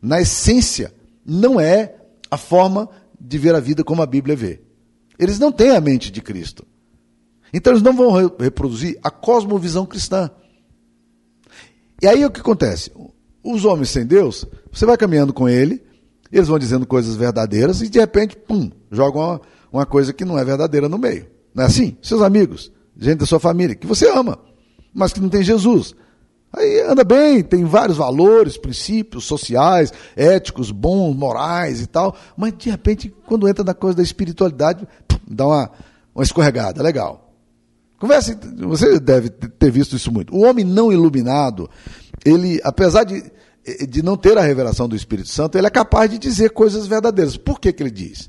na 0.00 0.20
essência, 0.20 0.94
não 1.24 1.60
é 1.60 1.94
a 2.30 2.36
forma 2.36 2.88
de 3.20 3.38
ver 3.38 3.54
a 3.54 3.60
vida 3.60 3.82
como 3.82 4.02
a 4.02 4.06
Bíblia 4.06 4.36
vê. 4.36 4.65
Eles 5.18 5.38
não 5.38 5.50
têm 5.50 5.70
a 5.70 5.80
mente 5.80 6.10
de 6.10 6.20
Cristo. 6.20 6.66
Então 7.52 7.72
eles 7.72 7.82
não 7.82 7.94
vão 7.94 8.12
reproduzir 8.38 8.98
a 9.02 9.10
cosmovisão 9.10 9.86
cristã. 9.86 10.30
E 12.02 12.06
aí 12.06 12.24
o 12.24 12.30
que 12.30 12.40
acontece? 12.40 12.92
Os 13.42 13.64
homens 13.64 13.90
sem 13.90 14.04
Deus, 14.04 14.44
você 14.70 14.84
vai 14.84 14.96
caminhando 14.96 15.32
com 15.32 15.48
ele, 15.48 15.82
eles 16.30 16.48
vão 16.48 16.58
dizendo 16.58 16.86
coisas 16.86 17.16
verdadeiras 17.16 17.80
e 17.80 17.88
de 17.88 17.98
repente, 17.98 18.36
pum, 18.36 18.70
jogam 18.90 19.22
uma, 19.22 19.40
uma 19.72 19.86
coisa 19.86 20.12
que 20.12 20.24
não 20.24 20.38
é 20.38 20.44
verdadeira 20.44 20.88
no 20.88 20.98
meio. 20.98 21.26
Não 21.54 21.64
é 21.64 21.66
assim? 21.66 21.96
Seus 22.02 22.20
amigos, 22.20 22.70
gente 22.98 23.18
da 23.18 23.26
sua 23.26 23.40
família, 23.40 23.74
que 23.74 23.86
você 23.86 24.10
ama, 24.10 24.38
mas 24.92 25.12
que 25.12 25.20
não 25.20 25.28
tem 25.28 25.42
Jesus. 25.42 25.94
Aí 26.52 26.80
anda 26.80 27.04
bem, 27.04 27.42
tem 27.42 27.64
vários 27.64 27.98
valores, 27.98 28.56
princípios 28.56 29.24
sociais, 29.24 29.92
éticos, 30.16 30.70
bons, 30.70 31.14
morais 31.14 31.80
e 31.80 31.86
tal, 31.86 32.16
mas 32.36 32.54
de 32.56 32.70
repente, 32.70 33.14
quando 33.26 33.48
entra 33.48 33.64
na 33.64 33.74
coisa 33.74 33.96
da 33.96 34.02
espiritualidade, 34.02 34.86
dá 35.26 35.46
uma, 35.46 35.70
uma 36.14 36.24
escorregada, 36.24 36.82
legal. 36.82 37.32
Converse, 37.98 38.36
você 38.58 39.00
deve 39.00 39.30
ter 39.30 39.70
visto 39.70 39.96
isso 39.96 40.12
muito. 40.12 40.34
O 40.34 40.44
homem 40.44 40.64
não 40.64 40.92
iluminado, 40.92 41.68
ele, 42.24 42.60
apesar 42.62 43.04
de, 43.04 43.22
de 43.88 44.02
não 44.02 44.16
ter 44.16 44.36
a 44.36 44.42
revelação 44.42 44.88
do 44.88 44.96
Espírito 44.96 45.28
Santo, 45.28 45.56
ele 45.56 45.66
é 45.66 45.70
capaz 45.70 46.10
de 46.10 46.18
dizer 46.18 46.50
coisas 46.50 46.86
verdadeiras. 46.86 47.36
Por 47.36 47.58
que, 47.58 47.72
que 47.72 47.82
ele 47.82 47.90
diz? 47.90 48.28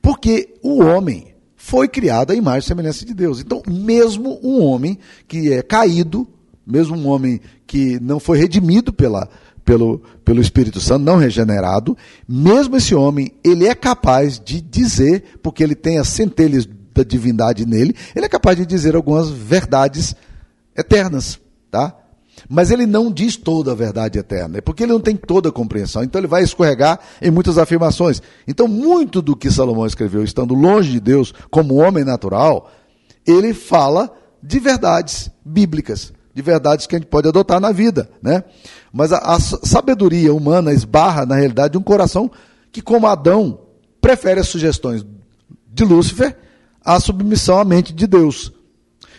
Porque 0.00 0.54
o 0.62 0.82
homem, 0.82 1.34
foi 1.68 1.86
criado 1.86 2.30
à 2.30 2.34
imagem 2.34 2.60
e 2.60 2.62
semelhança 2.62 3.04
de 3.04 3.12
Deus. 3.12 3.40
Então, 3.40 3.60
mesmo 3.68 4.40
um 4.42 4.62
homem 4.62 4.98
que 5.26 5.52
é 5.52 5.60
caído, 5.60 6.26
mesmo 6.64 6.96
um 6.96 7.06
homem 7.08 7.42
que 7.66 8.00
não 8.00 8.18
foi 8.18 8.38
redimido 8.38 8.90
pela, 8.90 9.28
pelo, 9.68 9.98
pelo 10.24 10.40
Espírito 10.40 10.80
Santo, 10.80 11.04
não 11.04 11.18
regenerado, 11.18 11.94
mesmo 12.26 12.78
esse 12.78 12.94
homem, 12.94 13.32
ele 13.44 13.66
é 13.66 13.74
capaz 13.74 14.40
de 14.40 14.62
dizer, 14.62 15.22
porque 15.42 15.62
ele 15.62 15.74
tem 15.74 15.98
as 15.98 16.08
centelhas 16.08 16.66
da 16.94 17.02
divindade 17.02 17.66
nele, 17.66 17.94
ele 18.16 18.24
é 18.24 18.28
capaz 18.30 18.56
de 18.56 18.64
dizer 18.64 18.96
algumas 18.96 19.28
verdades 19.28 20.16
eternas, 20.74 21.38
tá? 21.70 21.94
Mas 22.48 22.70
ele 22.70 22.86
não 22.86 23.12
diz 23.12 23.36
toda 23.36 23.72
a 23.72 23.74
verdade 23.74 24.18
eterna, 24.18 24.56
é 24.56 24.60
porque 24.62 24.84
ele 24.84 24.92
não 24.92 25.00
tem 25.00 25.14
toda 25.14 25.50
a 25.50 25.52
compreensão, 25.52 26.02
então 26.02 26.18
ele 26.18 26.26
vai 26.26 26.42
escorregar 26.42 26.98
em 27.20 27.30
muitas 27.30 27.58
afirmações. 27.58 28.22
Então, 28.46 28.66
muito 28.66 29.20
do 29.20 29.36
que 29.36 29.50
Salomão 29.50 29.84
escreveu, 29.84 30.24
estando 30.24 30.54
longe 30.54 30.92
de 30.92 31.00
Deus, 31.00 31.34
como 31.50 31.74
homem 31.74 32.04
natural, 32.04 32.72
ele 33.26 33.52
fala 33.52 34.10
de 34.42 34.58
verdades 34.58 35.30
bíblicas, 35.44 36.10
de 36.38 36.42
verdades 36.42 36.86
que 36.86 36.94
a 36.94 36.98
gente 36.98 37.08
pode 37.08 37.26
adotar 37.26 37.58
na 37.58 37.72
vida, 37.72 38.08
né? 38.22 38.44
Mas 38.92 39.12
a, 39.12 39.18
a 39.18 39.40
sabedoria 39.40 40.32
humana 40.32 40.72
esbarra, 40.72 41.26
na 41.26 41.34
realidade, 41.34 41.72
de 41.72 41.78
um 41.78 41.82
coração 41.82 42.30
que, 42.70 42.80
como 42.80 43.08
Adão, 43.08 43.58
prefere 44.00 44.38
as 44.38 44.46
sugestões 44.46 45.04
de 45.66 45.84
Lúcifer 45.84 46.36
à 46.84 47.00
submissão 47.00 47.58
à 47.58 47.64
mente 47.64 47.92
de 47.92 48.06
Deus. 48.06 48.52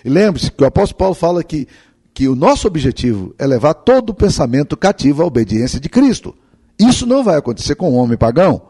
E 0.04 0.10
lembre-se 0.10 0.50
que 0.50 0.64
o 0.64 0.66
apóstolo 0.66 0.98
Paulo 0.98 1.14
fala 1.14 1.44
que 1.44 1.68
que 2.14 2.28
o 2.28 2.36
nosso 2.36 2.68
objetivo 2.68 3.34
é 3.40 3.48
levar 3.48 3.74
todo 3.74 4.10
o 4.10 4.14
pensamento 4.14 4.76
cativo 4.76 5.24
à 5.24 5.26
obediência 5.26 5.80
de 5.80 5.88
Cristo. 5.88 6.36
Isso 6.78 7.06
não 7.06 7.24
vai 7.24 7.38
acontecer 7.38 7.76
com 7.76 7.92
o 7.92 7.96
homem 7.96 8.18
pagão. 8.18 8.62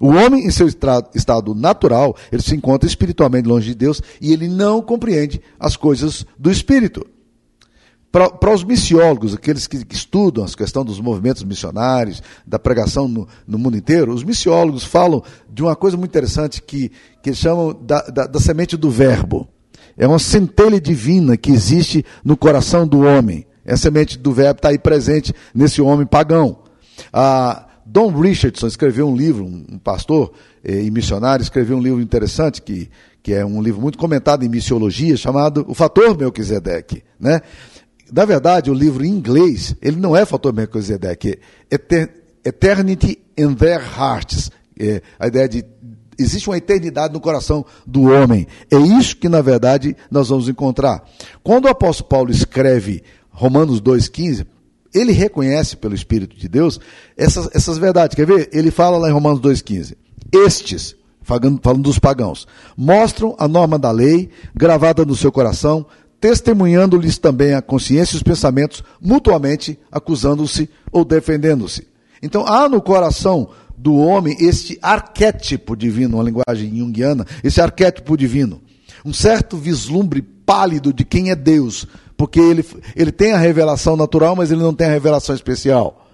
O 0.00 0.10
homem, 0.10 0.46
em 0.46 0.50
seu 0.50 0.68
estado 0.68 1.54
natural, 1.56 2.14
ele 2.30 2.40
se 2.40 2.54
encontra 2.54 2.88
espiritualmente 2.88 3.48
longe 3.48 3.70
de 3.70 3.74
Deus 3.74 4.00
e 4.20 4.32
ele 4.32 4.46
não 4.46 4.80
compreende 4.80 5.40
as 5.58 5.76
coisas 5.76 6.24
do 6.38 6.52
espírito. 6.52 7.04
Para 8.26 8.54
os 8.54 8.64
missiólogos, 8.64 9.34
aqueles 9.34 9.66
que, 9.66 9.84
que, 9.84 9.94
estudam 9.94 10.44
a 10.44 10.48
questão 10.48 10.84
dos 10.84 11.00
movimentos 11.00 11.44
missionários, 11.44 12.22
da 12.46 12.58
pregação 12.58 13.06
no, 13.06 13.28
no, 13.46 13.58
mundo 13.58 13.76
inteiro, 13.76 14.12
os 14.12 14.24
missiólogos 14.24 14.84
falam 14.84 15.22
de 15.48 15.62
uma 15.62 15.76
coisa 15.76 15.96
muito 15.96 16.10
interessante 16.10 16.62
que, 16.62 16.90
que 17.22 17.30
eles 17.30 17.38
chamam 17.38 17.78
da, 17.80 18.02
da, 18.02 18.26
da 18.26 18.40
semente 18.40 18.76
do 18.76 18.90
verbo. 18.90 19.48
É 19.96 20.06
uma 20.06 20.18
centelha 20.18 20.80
divina 20.80 21.36
que 21.36 21.50
existe 21.50 22.04
no 22.24 22.36
coração 22.36 22.86
do 22.86 23.00
homem. 23.00 23.46
A 23.66 23.76
semente 23.76 24.18
do 24.18 24.32
verbo 24.32 24.58
está 24.58 24.68
aí 24.70 24.78
presente 24.78 25.34
nesse 25.54 25.82
homem 25.82 26.06
pagão. 26.06 26.60
Ah, 27.12 27.66
Don 27.84 28.10
Richardson 28.10 28.66
escreveu 28.66 29.08
um 29.08 29.16
livro, 29.16 29.44
um 29.44 29.78
pastor 29.78 30.32
eh, 30.62 30.82
e 30.82 30.90
missionário, 30.90 31.42
escreveu 31.42 31.78
um 31.78 31.82
livro 31.82 32.02
interessante, 32.02 32.60
que, 32.60 32.90
que 33.22 33.32
é 33.32 33.44
um 33.44 33.62
livro 33.62 33.80
muito 33.80 33.96
comentado 33.96 34.44
em 34.44 34.48
missiologia, 34.48 35.16
chamado 35.16 35.64
O 35.66 35.74
Fator 35.74 36.16
Melquisedeque. 36.16 37.02
Né? 37.18 37.40
Na 38.12 38.24
verdade, 38.24 38.70
o 38.70 38.74
livro 38.74 39.04
em 39.04 39.10
inglês, 39.10 39.74
ele 39.82 39.96
não 39.96 40.16
é 40.16 40.24
Fator 40.24 40.52
Melquisedeque, 40.52 41.38
é 41.70 42.08
Eternity 42.44 43.18
in 43.36 43.54
Their 43.54 43.80
Hearts. 43.80 44.50
É 44.78 45.02
a 45.18 45.26
ideia 45.26 45.48
de 45.48 45.64
existe 46.18 46.48
uma 46.48 46.56
eternidade 46.56 47.14
no 47.14 47.20
coração 47.20 47.64
do 47.86 48.10
homem. 48.10 48.46
É 48.70 48.76
isso 48.76 49.16
que, 49.16 49.28
na 49.28 49.40
verdade, 49.40 49.96
nós 50.10 50.28
vamos 50.28 50.48
encontrar. 50.48 51.04
Quando 51.42 51.66
o 51.66 51.68
apóstolo 51.68 52.08
Paulo 52.08 52.30
escreve 52.30 53.02
Romanos 53.30 53.80
2,15, 53.80 54.44
ele 54.92 55.12
reconhece 55.12 55.76
pelo 55.76 55.94
Espírito 55.94 56.36
de 56.36 56.48
Deus 56.48 56.80
essas, 57.16 57.48
essas 57.54 57.78
verdades. 57.78 58.16
Quer 58.16 58.26
ver? 58.26 58.50
Ele 58.52 58.70
fala 58.70 58.98
lá 58.98 59.08
em 59.08 59.12
Romanos 59.12 59.40
2,15: 59.40 59.94
Estes, 60.32 60.96
falando, 61.22 61.60
falando 61.62 61.82
dos 61.82 61.98
pagãos, 61.98 62.48
mostram 62.76 63.36
a 63.38 63.46
norma 63.46 63.78
da 63.78 63.90
lei 63.90 64.30
gravada 64.54 65.04
no 65.04 65.14
seu 65.14 65.30
coração, 65.30 65.86
testemunhando-lhes 66.20 67.18
também 67.18 67.54
a 67.54 67.62
consciência 67.62 68.14
e 68.14 68.18
os 68.18 68.22
pensamentos, 68.22 68.82
mutuamente 69.00 69.78
acusando-se 69.90 70.68
ou 70.90 71.04
defendendo-se. 71.04 71.86
Então, 72.22 72.44
há 72.46 72.68
no 72.68 72.82
coração 72.82 73.50
do 73.76 73.96
homem 73.96 74.36
este 74.40 74.78
arquétipo 74.82 75.76
divino, 75.76 76.16
uma 76.16 76.24
linguagem 76.24 76.76
junguiana, 76.76 77.24
esse 77.44 77.60
arquétipo 77.60 78.16
divino. 78.16 78.60
Um 79.04 79.12
certo 79.12 79.56
vislumbre 79.56 80.20
pálido 80.20 80.92
de 80.92 81.04
quem 81.04 81.30
é 81.30 81.36
Deus, 81.36 81.86
porque 82.16 82.40
ele, 82.40 82.64
ele 82.96 83.12
tem 83.12 83.32
a 83.32 83.38
revelação 83.38 83.96
natural, 83.96 84.34
mas 84.34 84.50
ele 84.50 84.62
não 84.62 84.74
tem 84.74 84.88
a 84.88 84.92
revelação 84.92 85.34
especial. 85.34 86.07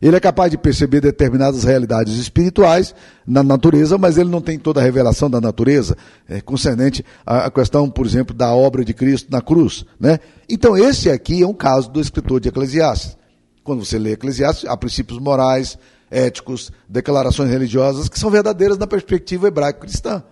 Ele 0.00 0.14
é 0.14 0.20
capaz 0.20 0.50
de 0.50 0.56
perceber 0.56 1.00
determinadas 1.00 1.64
realidades 1.64 2.16
espirituais 2.18 2.94
na 3.26 3.42
natureza, 3.42 3.98
mas 3.98 4.16
ele 4.16 4.30
não 4.30 4.40
tem 4.40 4.56
toda 4.56 4.80
a 4.80 4.82
revelação 4.82 5.28
da 5.28 5.40
natureza, 5.40 5.96
é, 6.28 6.40
concernente 6.40 7.04
à 7.26 7.50
questão, 7.50 7.90
por 7.90 8.06
exemplo, 8.06 8.34
da 8.34 8.54
obra 8.54 8.84
de 8.84 8.94
Cristo 8.94 9.28
na 9.30 9.40
cruz. 9.40 9.84
Né? 9.98 10.20
Então, 10.48 10.76
esse 10.76 11.10
aqui 11.10 11.42
é 11.42 11.46
um 11.46 11.54
caso 11.54 11.90
do 11.90 12.00
escritor 12.00 12.40
de 12.40 12.48
Eclesiastes. 12.48 13.16
Quando 13.64 13.84
você 13.84 13.98
lê 13.98 14.12
Eclesiastes, 14.12 14.70
há 14.70 14.76
princípios 14.76 15.18
morais, 15.18 15.76
éticos, 16.10 16.70
declarações 16.88 17.50
religiosas 17.50 18.08
que 18.08 18.18
são 18.18 18.30
verdadeiras 18.30 18.78
na 18.78 18.86
perspectiva 18.86 19.48
hebraico-cristã, 19.48 20.22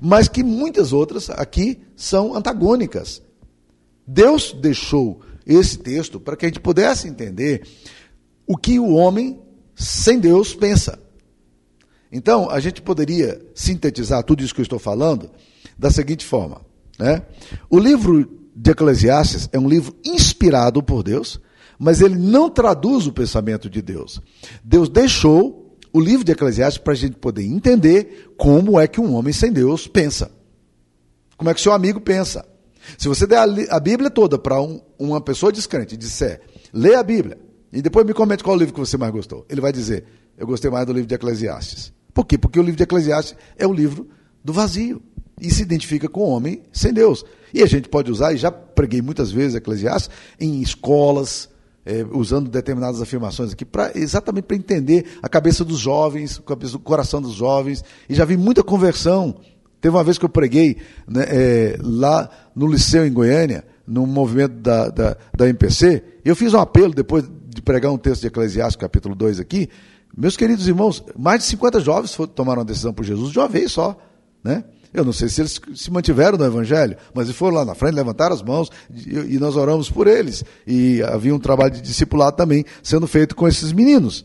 mas 0.00 0.28
que 0.28 0.42
muitas 0.42 0.92
outras 0.92 1.30
aqui 1.30 1.80
são 1.94 2.34
antagônicas. 2.34 3.22
Deus 4.06 4.52
deixou 4.60 5.20
esse 5.46 5.78
texto 5.78 6.20
para 6.20 6.36
que 6.36 6.44
a 6.44 6.48
gente 6.48 6.60
pudesse 6.60 7.08
entender 7.08 7.62
o 8.50 8.56
que 8.56 8.80
o 8.80 8.94
homem 8.94 9.40
sem 9.76 10.18
Deus 10.18 10.52
pensa. 10.52 10.98
Então, 12.10 12.50
a 12.50 12.58
gente 12.58 12.82
poderia 12.82 13.40
sintetizar 13.54 14.24
tudo 14.24 14.42
isso 14.42 14.52
que 14.52 14.60
eu 14.60 14.64
estou 14.64 14.80
falando 14.80 15.30
da 15.78 15.88
seguinte 15.88 16.26
forma: 16.26 16.60
né? 16.98 17.22
o 17.70 17.78
livro 17.78 18.28
de 18.56 18.72
Eclesiastes 18.72 19.48
é 19.52 19.58
um 19.58 19.68
livro 19.68 19.94
inspirado 20.04 20.82
por 20.82 21.04
Deus, 21.04 21.40
mas 21.78 22.00
ele 22.00 22.16
não 22.16 22.50
traduz 22.50 23.06
o 23.06 23.12
pensamento 23.12 23.70
de 23.70 23.80
Deus. 23.80 24.20
Deus 24.64 24.88
deixou 24.88 25.78
o 25.92 26.00
livro 26.00 26.24
de 26.24 26.32
Eclesiastes 26.32 26.82
para 26.82 26.94
a 26.94 26.96
gente 26.96 27.18
poder 27.18 27.44
entender 27.44 28.34
como 28.36 28.80
é 28.80 28.88
que 28.88 29.00
um 29.00 29.14
homem 29.14 29.32
sem 29.32 29.52
Deus 29.52 29.86
pensa. 29.86 30.28
Como 31.36 31.48
é 31.48 31.54
que 31.54 31.60
seu 31.60 31.72
amigo 31.72 32.00
pensa. 32.00 32.44
Se 32.98 33.06
você 33.06 33.28
der 33.28 33.36
a, 33.38 33.76
a 33.76 33.78
Bíblia 33.78 34.10
toda 34.10 34.36
para 34.36 34.60
um, 34.60 34.80
uma 34.98 35.20
pessoa 35.20 35.52
descrente 35.52 35.94
e 35.94 35.96
disser, 35.96 36.40
lê 36.72 36.96
a 36.96 37.02
Bíblia, 37.04 37.38
e 37.72 37.80
depois 37.80 38.04
me 38.04 38.12
comente 38.12 38.42
qual 38.42 38.56
livro 38.56 38.74
que 38.74 38.80
você 38.80 38.96
mais 38.96 39.12
gostou. 39.12 39.46
Ele 39.48 39.60
vai 39.60 39.72
dizer, 39.72 40.04
eu 40.36 40.46
gostei 40.46 40.70
mais 40.70 40.86
do 40.86 40.92
livro 40.92 41.06
de 41.06 41.14
Eclesiastes. 41.14 41.92
Por 42.12 42.24
quê? 42.24 42.36
Porque 42.36 42.58
o 42.58 42.62
livro 42.62 42.76
de 42.76 42.82
Eclesiastes 42.82 43.36
é 43.56 43.66
o 43.66 43.72
livro 43.72 44.08
do 44.44 44.52
vazio. 44.52 45.02
E 45.40 45.50
se 45.50 45.62
identifica 45.62 46.06
com 46.06 46.20
o 46.20 46.28
homem 46.28 46.62
sem 46.70 46.92
Deus. 46.92 47.24
E 47.54 47.62
a 47.62 47.66
gente 47.66 47.88
pode 47.88 48.10
usar, 48.10 48.34
e 48.34 48.36
já 48.36 48.50
preguei 48.50 49.00
muitas 49.00 49.32
vezes 49.32 49.54
Eclesiastes, 49.54 50.10
em 50.38 50.60
escolas, 50.60 51.48
é, 51.86 52.04
usando 52.12 52.50
determinadas 52.50 53.00
afirmações 53.00 53.52
aqui, 53.52 53.64
pra, 53.64 53.90
exatamente 53.94 54.44
para 54.44 54.56
entender 54.56 55.06
a 55.22 55.28
cabeça 55.30 55.64
dos 55.64 55.78
jovens, 55.78 56.38
o 56.38 56.78
coração 56.78 57.22
dos 57.22 57.32
jovens. 57.32 57.82
E 58.06 58.14
já 58.14 58.26
vi 58.26 58.36
muita 58.36 58.62
conversão. 58.62 59.36
Teve 59.80 59.96
uma 59.96 60.04
vez 60.04 60.18
que 60.18 60.24
eu 60.26 60.28
preguei 60.28 60.76
né, 61.08 61.24
é, 61.26 61.78
lá 61.80 62.28
no 62.54 62.66
Liceu 62.66 63.06
em 63.06 63.12
Goiânia, 63.12 63.64
no 63.86 64.06
movimento 64.06 64.54
da, 64.60 64.88
da, 64.88 65.16
da 65.36 65.48
MPC, 65.48 66.04
eu 66.24 66.36
fiz 66.36 66.54
um 66.54 66.60
apelo 66.60 66.94
depois 66.94 67.24
de 67.60 67.62
pregar 67.62 67.92
um 67.92 67.98
texto 67.98 68.22
de 68.22 68.28
Eclesiastes, 68.28 68.76
capítulo 68.76 69.14
2 69.14 69.38
aqui. 69.38 69.68
Meus 70.16 70.36
queridos 70.36 70.66
irmãos, 70.66 71.04
mais 71.16 71.40
de 71.40 71.46
50 71.46 71.80
jovens 71.80 72.16
tomaram 72.34 72.62
a 72.62 72.64
decisão 72.64 72.92
por 72.92 73.04
Jesus 73.04 73.30
de 73.30 73.38
uma 73.38 73.46
vez 73.46 73.70
só. 73.70 73.96
Né? 74.42 74.64
Eu 74.92 75.04
não 75.04 75.12
sei 75.12 75.28
se 75.28 75.42
eles 75.42 75.60
se 75.74 75.90
mantiveram 75.90 76.38
no 76.38 76.44
Evangelho, 76.44 76.96
mas 77.14 77.26
eles 77.26 77.36
foram 77.36 77.56
lá 77.56 77.64
na 77.64 77.74
frente, 77.74 77.94
levantaram 77.94 78.34
as 78.34 78.42
mãos 78.42 78.70
e, 79.06 79.38
nós 79.38 79.56
oramos 79.56 79.90
por 79.90 80.06
eles. 80.06 80.42
E 80.66 81.02
havia 81.02 81.34
um 81.34 81.38
trabalho 81.38 81.70
de 81.70 81.82
discipulado 81.82 82.36
também 82.36 82.64
sendo 82.82 83.06
feito 83.06 83.36
com 83.36 83.46
esses 83.46 83.72
meninos. 83.72 84.24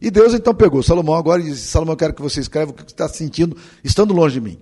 E 0.00 0.10
Deus 0.10 0.34
então 0.34 0.54
pegou 0.54 0.82
Salomão 0.82 1.14
agora 1.14 1.40
e 1.40 1.46
disse: 1.46 1.68
Salomão, 1.68 1.94
eu 1.94 1.98
quero 1.98 2.14
que 2.14 2.22
você 2.22 2.38
escreva 2.38 2.70
o 2.70 2.74
que 2.74 2.82
você 2.82 2.92
está 2.92 3.08
sentindo 3.08 3.56
estando 3.82 4.14
longe 4.14 4.34
de 4.34 4.40
mim. 4.42 4.58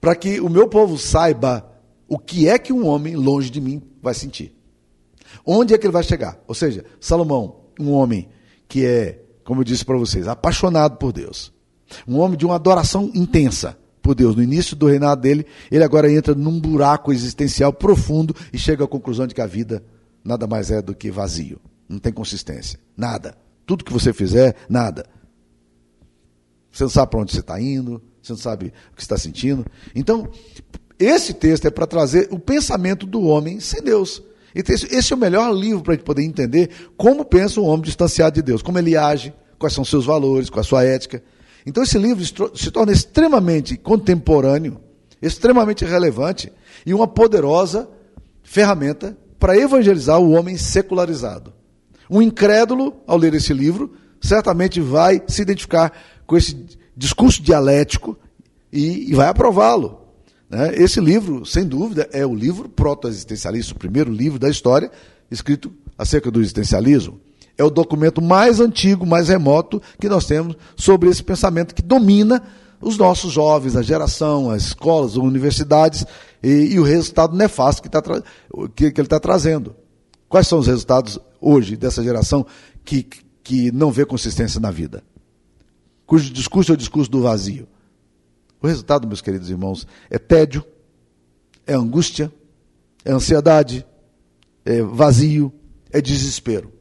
Para 0.00 0.14
que 0.14 0.40
o 0.40 0.48
meu 0.48 0.68
povo 0.68 0.96
saiba 0.96 1.68
o 2.08 2.18
que 2.18 2.48
é 2.48 2.58
que 2.58 2.72
um 2.72 2.86
homem 2.86 3.16
longe 3.16 3.50
de 3.50 3.60
mim 3.60 3.82
vai 4.00 4.14
sentir. 4.14 4.59
Onde 5.44 5.74
é 5.74 5.78
que 5.78 5.86
ele 5.86 5.92
vai 5.92 6.02
chegar? 6.02 6.38
Ou 6.46 6.54
seja, 6.54 6.84
Salomão, 7.00 7.60
um 7.78 7.92
homem 7.92 8.28
que 8.68 8.84
é, 8.84 9.22
como 9.44 9.60
eu 9.60 9.64
disse 9.64 9.84
para 9.84 9.96
vocês, 9.96 10.28
apaixonado 10.28 10.96
por 10.96 11.12
Deus. 11.12 11.52
Um 12.06 12.18
homem 12.18 12.38
de 12.38 12.46
uma 12.46 12.54
adoração 12.54 13.10
intensa 13.14 13.76
por 14.00 14.14
Deus. 14.14 14.36
No 14.36 14.42
início 14.42 14.76
do 14.76 14.86
reinado 14.86 15.20
dele, 15.20 15.46
ele 15.70 15.84
agora 15.84 16.10
entra 16.10 16.34
num 16.34 16.60
buraco 16.60 17.12
existencial 17.12 17.72
profundo 17.72 18.34
e 18.52 18.58
chega 18.58 18.84
à 18.84 18.88
conclusão 18.88 19.26
de 19.26 19.34
que 19.34 19.40
a 19.40 19.46
vida 19.46 19.82
nada 20.24 20.46
mais 20.46 20.70
é 20.70 20.80
do 20.80 20.94
que 20.94 21.10
vazio. 21.10 21.60
Não 21.88 21.98
tem 21.98 22.12
consistência. 22.12 22.78
Nada. 22.96 23.36
Tudo 23.66 23.84
que 23.84 23.92
você 23.92 24.12
fizer, 24.12 24.54
nada. 24.68 25.06
Você 26.70 26.84
não 26.84 26.90
sabe 26.90 27.10
para 27.10 27.20
onde 27.20 27.32
você 27.32 27.40
está 27.40 27.60
indo, 27.60 28.00
você 28.22 28.32
não 28.32 28.38
sabe 28.38 28.72
o 28.92 28.96
que 28.96 29.02
está 29.02 29.16
sentindo. 29.16 29.66
Então, 29.94 30.28
esse 30.98 31.34
texto 31.34 31.66
é 31.66 31.70
para 31.70 31.86
trazer 31.86 32.28
o 32.30 32.38
pensamento 32.38 33.06
do 33.06 33.22
homem 33.22 33.58
sem 33.58 33.82
Deus. 33.82 34.22
Então, 34.54 34.74
esse 34.74 35.12
é 35.12 35.16
o 35.16 35.18
melhor 35.18 35.52
livro 35.52 35.82
para 35.82 35.92
a 35.92 35.96
gente 35.96 36.04
poder 36.04 36.22
entender 36.22 36.70
como 36.96 37.24
pensa 37.24 37.60
um 37.60 37.66
homem 37.66 37.82
distanciado 37.82 38.34
de 38.34 38.42
Deus, 38.42 38.62
como 38.62 38.78
ele 38.78 38.96
age, 38.96 39.32
quais 39.58 39.74
são 39.74 39.84
seus 39.84 40.06
valores, 40.06 40.50
qual 40.50 40.60
a 40.60 40.64
sua 40.64 40.84
ética. 40.84 41.22
Então 41.64 41.82
esse 41.82 41.98
livro 41.98 42.24
se 42.24 42.70
torna 42.70 42.92
extremamente 42.92 43.76
contemporâneo, 43.76 44.80
extremamente 45.20 45.84
relevante 45.84 46.52
e 46.84 46.94
uma 46.94 47.06
poderosa 47.06 47.88
ferramenta 48.42 49.16
para 49.38 49.56
evangelizar 49.56 50.18
o 50.18 50.30
homem 50.30 50.56
secularizado. 50.56 51.52
Um 52.08 52.20
incrédulo, 52.20 52.96
ao 53.06 53.16
ler 53.16 53.34
esse 53.34 53.52
livro, 53.52 53.94
certamente 54.20 54.80
vai 54.80 55.22
se 55.28 55.42
identificar 55.42 55.92
com 56.26 56.36
esse 56.36 56.66
discurso 56.96 57.42
dialético 57.42 58.18
e, 58.72 59.10
e 59.10 59.14
vai 59.14 59.28
aprová-lo. 59.28 60.00
Né? 60.50 60.74
Esse 60.74 61.00
livro, 61.00 61.46
sem 61.46 61.64
dúvida, 61.64 62.08
é 62.12 62.26
o 62.26 62.34
livro 62.34 62.68
proto-existencialista, 62.68 63.72
o 63.72 63.78
primeiro 63.78 64.12
livro 64.12 64.38
da 64.38 64.50
história 64.50 64.90
escrito 65.30 65.72
acerca 65.96 66.30
do 66.30 66.40
existencialismo 66.40 67.20
é 67.60 67.64
o 67.64 67.68
documento 67.68 68.22
mais 68.22 68.58
antigo, 68.58 69.04
mais 69.04 69.28
remoto 69.28 69.82
que 70.00 70.08
nós 70.08 70.24
temos 70.24 70.56
sobre 70.74 71.10
esse 71.10 71.22
pensamento 71.22 71.74
que 71.74 71.82
domina 71.82 72.42
os 72.80 72.96
nossos 72.96 73.30
jovens, 73.30 73.76
a 73.76 73.82
geração, 73.82 74.50
as 74.50 74.62
escolas, 74.62 75.12
as 75.12 75.16
universidades 75.18 76.06
e, 76.42 76.72
e 76.72 76.80
o 76.80 76.82
resultado 76.82 77.36
nefasto 77.36 77.82
que, 77.82 77.90
tá, 77.90 78.02
que, 78.74 78.90
que 78.90 79.00
ele 79.00 79.06
está 79.06 79.20
trazendo. 79.20 79.76
Quais 80.26 80.48
são 80.48 80.58
os 80.58 80.66
resultados 80.66 81.18
hoje 81.38 81.76
dessa 81.76 82.02
geração 82.02 82.46
que, 82.82 83.06
que 83.44 83.70
não 83.70 83.92
vê 83.92 84.06
consistência 84.06 84.58
na 84.58 84.70
vida? 84.70 85.04
Cujo 86.06 86.32
discurso 86.32 86.72
é 86.72 86.74
o 86.74 86.78
discurso 86.78 87.10
do 87.10 87.20
vazio. 87.20 87.68
O 88.62 88.66
resultado, 88.66 89.06
meus 89.06 89.20
queridos 89.20 89.50
irmãos, 89.50 89.86
é 90.08 90.18
tédio, 90.18 90.64
é 91.66 91.74
angústia, 91.74 92.32
é 93.04 93.12
ansiedade, 93.12 93.86
é 94.64 94.82
vazio, 94.82 95.52
é 95.90 96.00
desespero. 96.00 96.72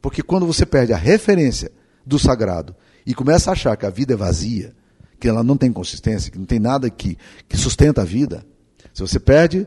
Porque 0.00 0.22
quando 0.22 0.46
você 0.46 0.64
perde 0.64 0.92
a 0.92 0.96
referência 0.96 1.70
do 2.04 2.18
sagrado 2.18 2.74
e 3.04 3.14
começa 3.14 3.50
a 3.50 3.52
achar 3.52 3.76
que 3.76 3.84
a 3.84 3.90
vida 3.90 4.14
é 4.14 4.16
vazia, 4.16 4.74
que 5.18 5.28
ela 5.28 5.42
não 5.42 5.56
tem 5.56 5.72
consistência, 5.72 6.30
que 6.30 6.38
não 6.38 6.46
tem 6.46 6.58
nada 6.58 6.88
que, 6.88 7.18
que 7.48 7.56
sustenta 7.56 8.02
a 8.02 8.04
vida, 8.04 8.46
se 8.94 9.02
você 9.02 9.18
perde 9.18 9.66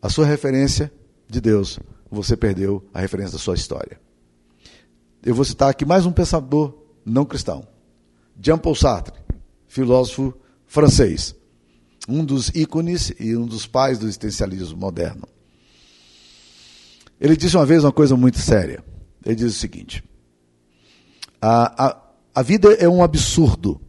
a 0.00 0.08
sua 0.08 0.26
referência 0.26 0.92
de 1.28 1.40
Deus, 1.40 1.78
você 2.10 2.36
perdeu 2.36 2.84
a 2.92 3.00
referência 3.00 3.32
da 3.32 3.38
sua 3.38 3.54
história. 3.54 4.00
Eu 5.22 5.34
vou 5.34 5.44
citar 5.44 5.70
aqui 5.70 5.84
mais 5.84 6.06
um 6.06 6.12
pensador 6.12 6.86
não 7.04 7.24
cristão. 7.24 7.66
Jean-Paul 8.40 8.74
Sartre, 8.74 9.14
filósofo 9.68 10.34
francês, 10.66 11.34
um 12.08 12.24
dos 12.24 12.48
ícones 12.48 13.12
e 13.18 13.36
um 13.36 13.46
dos 13.46 13.66
pais 13.66 13.98
do 13.98 14.06
existencialismo 14.06 14.76
moderno. 14.76 15.26
Ele 17.20 17.36
disse 17.36 17.56
uma 17.56 17.66
vez 17.66 17.82
uma 17.82 17.92
coisa 17.92 18.16
muito 18.16 18.38
séria. 18.38 18.84
Ele 19.24 19.34
diz 19.34 19.54
o 19.54 19.58
seguinte: 19.58 20.04
a, 21.40 21.86
a, 21.86 22.02
a 22.34 22.42
vida 22.42 22.72
é 22.74 22.88
um 22.88 23.02
absurdo. 23.02 23.80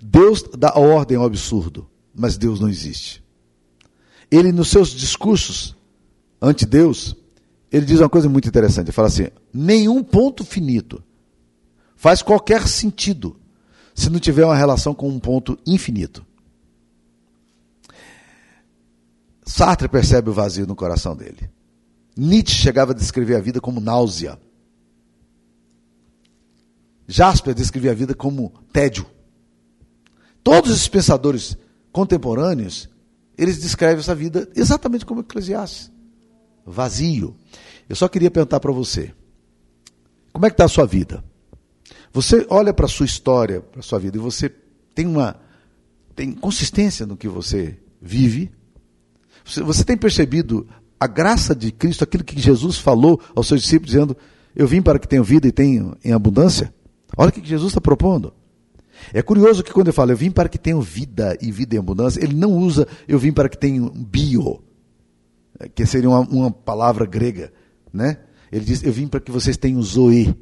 Deus 0.00 0.42
dá 0.56 0.74
ordem 0.74 1.16
ao 1.16 1.24
absurdo, 1.24 1.88
mas 2.14 2.36
Deus 2.36 2.60
não 2.60 2.68
existe. 2.68 3.22
Ele, 4.30 4.50
nos 4.50 4.68
seus 4.68 4.90
discursos 4.90 5.76
ante 6.40 6.64
Deus, 6.64 7.14
ele 7.70 7.86
diz 7.86 8.00
uma 8.00 8.08
coisa 8.08 8.28
muito 8.28 8.48
interessante. 8.48 8.86
Ele 8.86 8.92
fala 8.92 9.08
assim: 9.08 9.28
nenhum 9.52 10.02
ponto 10.02 10.44
finito 10.44 11.02
faz 11.96 12.22
qualquer 12.22 12.66
sentido 12.66 13.36
se 13.94 14.10
não 14.10 14.18
tiver 14.18 14.44
uma 14.44 14.56
relação 14.56 14.94
com 14.94 15.08
um 15.08 15.18
ponto 15.18 15.58
infinito. 15.66 16.24
Sartre 19.44 19.88
percebe 19.88 20.30
o 20.30 20.32
vazio 20.32 20.66
no 20.66 20.76
coração 20.76 21.16
dele. 21.16 21.50
Nietzsche 22.16 22.54
chegava 22.54 22.92
a 22.92 22.94
descrever 22.94 23.36
a 23.36 23.40
vida 23.40 23.60
como 23.60 23.80
náusea. 23.80 24.38
Jasper 27.06 27.54
descrevia 27.54 27.90
a 27.90 27.94
vida 27.94 28.14
como 28.14 28.52
tédio. 28.72 29.06
Todos 30.42 30.70
os 30.70 30.88
pensadores 30.88 31.56
contemporâneos, 31.92 32.88
eles 33.36 33.58
descrevem 33.58 33.98
essa 33.98 34.14
vida 34.14 34.48
exatamente 34.54 35.04
como 35.04 35.20
Eclesiastes. 35.20 35.90
Vazio. 36.64 37.36
Eu 37.88 37.96
só 37.96 38.08
queria 38.08 38.30
perguntar 38.30 38.60
para 38.60 38.72
você, 38.72 39.12
como 40.32 40.46
é 40.46 40.50
que 40.50 40.54
está 40.54 40.64
a 40.64 40.68
sua 40.68 40.86
vida? 40.86 41.22
Você 42.12 42.46
olha 42.50 42.72
para 42.72 42.86
a 42.86 42.88
sua 42.88 43.06
história, 43.06 43.60
para 43.60 43.80
a 43.80 43.82
sua 43.82 43.98
vida, 43.98 44.16
e 44.16 44.20
você 44.20 44.52
tem 44.94 45.06
uma 45.06 45.40
tem 46.14 46.32
consistência 46.32 47.06
no 47.06 47.16
que 47.16 47.26
você 47.26 47.78
vive? 48.00 48.50
Você, 49.44 49.62
você 49.62 49.82
tem 49.82 49.96
percebido 49.96 50.68
a 51.00 51.06
graça 51.06 51.54
de 51.54 51.72
Cristo, 51.72 52.04
aquilo 52.04 52.22
que 52.22 52.38
Jesus 52.38 52.78
falou 52.78 53.20
aos 53.34 53.48
seus 53.48 53.62
discípulos, 53.62 53.92
dizendo: 53.92 54.16
Eu 54.54 54.66
vim 54.66 54.82
para 54.82 54.98
que 54.98 55.08
tenham 55.08 55.24
vida 55.24 55.48
e 55.48 55.52
tenham 55.52 55.96
em 56.04 56.12
abundância? 56.12 56.72
Olha 57.16 57.30
o 57.30 57.32
que 57.32 57.44
Jesus 57.46 57.70
está 57.70 57.80
propondo. 57.80 58.32
É 59.12 59.22
curioso 59.22 59.62
que 59.62 59.72
quando 59.72 59.88
ele 59.88 59.94
fala, 59.94 60.12
eu 60.12 60.16
vim 60.16 60.30
para 60.30 60.48
que 60.48 60.58
tenham 60.58 60.80
vida 60.80 61.36
e 61.40 61.50
vida 61.50 61.74
em 61.74 61.78
abundância, 61.78 62.22
ele 62.22 62.34
não 62.34 62.52
usa, 62.52 62.86
eu 63.08 63.18
vim 63.18 63.32
para 63.32 63.48
que 63.48 63.58
tenham 63.58 63.88
bio, 63.88 64.62
que 65.74 65.84
seria 65.86 66.08
uma, 66.08 66.20
uma 66.20 66.50
palavra 66.50 67.04
grega, 67.04 67.52
né? 67.92 68.18
Ele 68.50 68.64
diz, 68.64 68.82
eu 68.84 68.92
vim 68.92 69.08
para 69.08 69.18
que 69.18 69.30
vocês 69.30 69.56
tenham 69.56 69.82
zoe. 69.82 70.34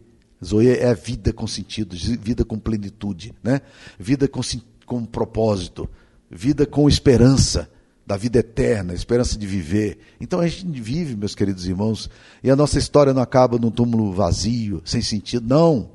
Zoe 0.45 0.69
é 0.69 0.95
vida 0.95 1.33
com 1.33 1.47
sentido, 1.47 1.95
vida 1.97 2.45
com 2.45 2.59
plenitude, 2.59 3.35
né? 3.43 3.61
Vida 3.99 4.27
com, 4.27 4.41
com 4.87 5.05
propósito, 5.05 5.89
vida 6.31 6.65
com 6.65 6.89
esperança 6.89 7.71
da 8.07 8.17
vida 8.17 8.41
eterna, 8.41 8.95
esperança 8.95 9.39
de 9.39 9.47
viver. 9.47 9.99
Então 10.21 10.41
a 10.41 10.49
gente 10.49 10.81
vive, 10.81 11.15
meus 11.15 11.35
queridos 11.35 11.67
irmãos, 11.69 12.11
e 12.43 12.51
a 12.51 12.57
nossa 12.57 12.79
história 12.79 13.15
não 13.15 13.23
acaba 13.23 13.59
num 13.59 13.71
túmulo 13.71 14.13
vazio, 14.13 14.83
sem 14.85 15.03
sentido, 15.03 15.47
não. 15.47 15.91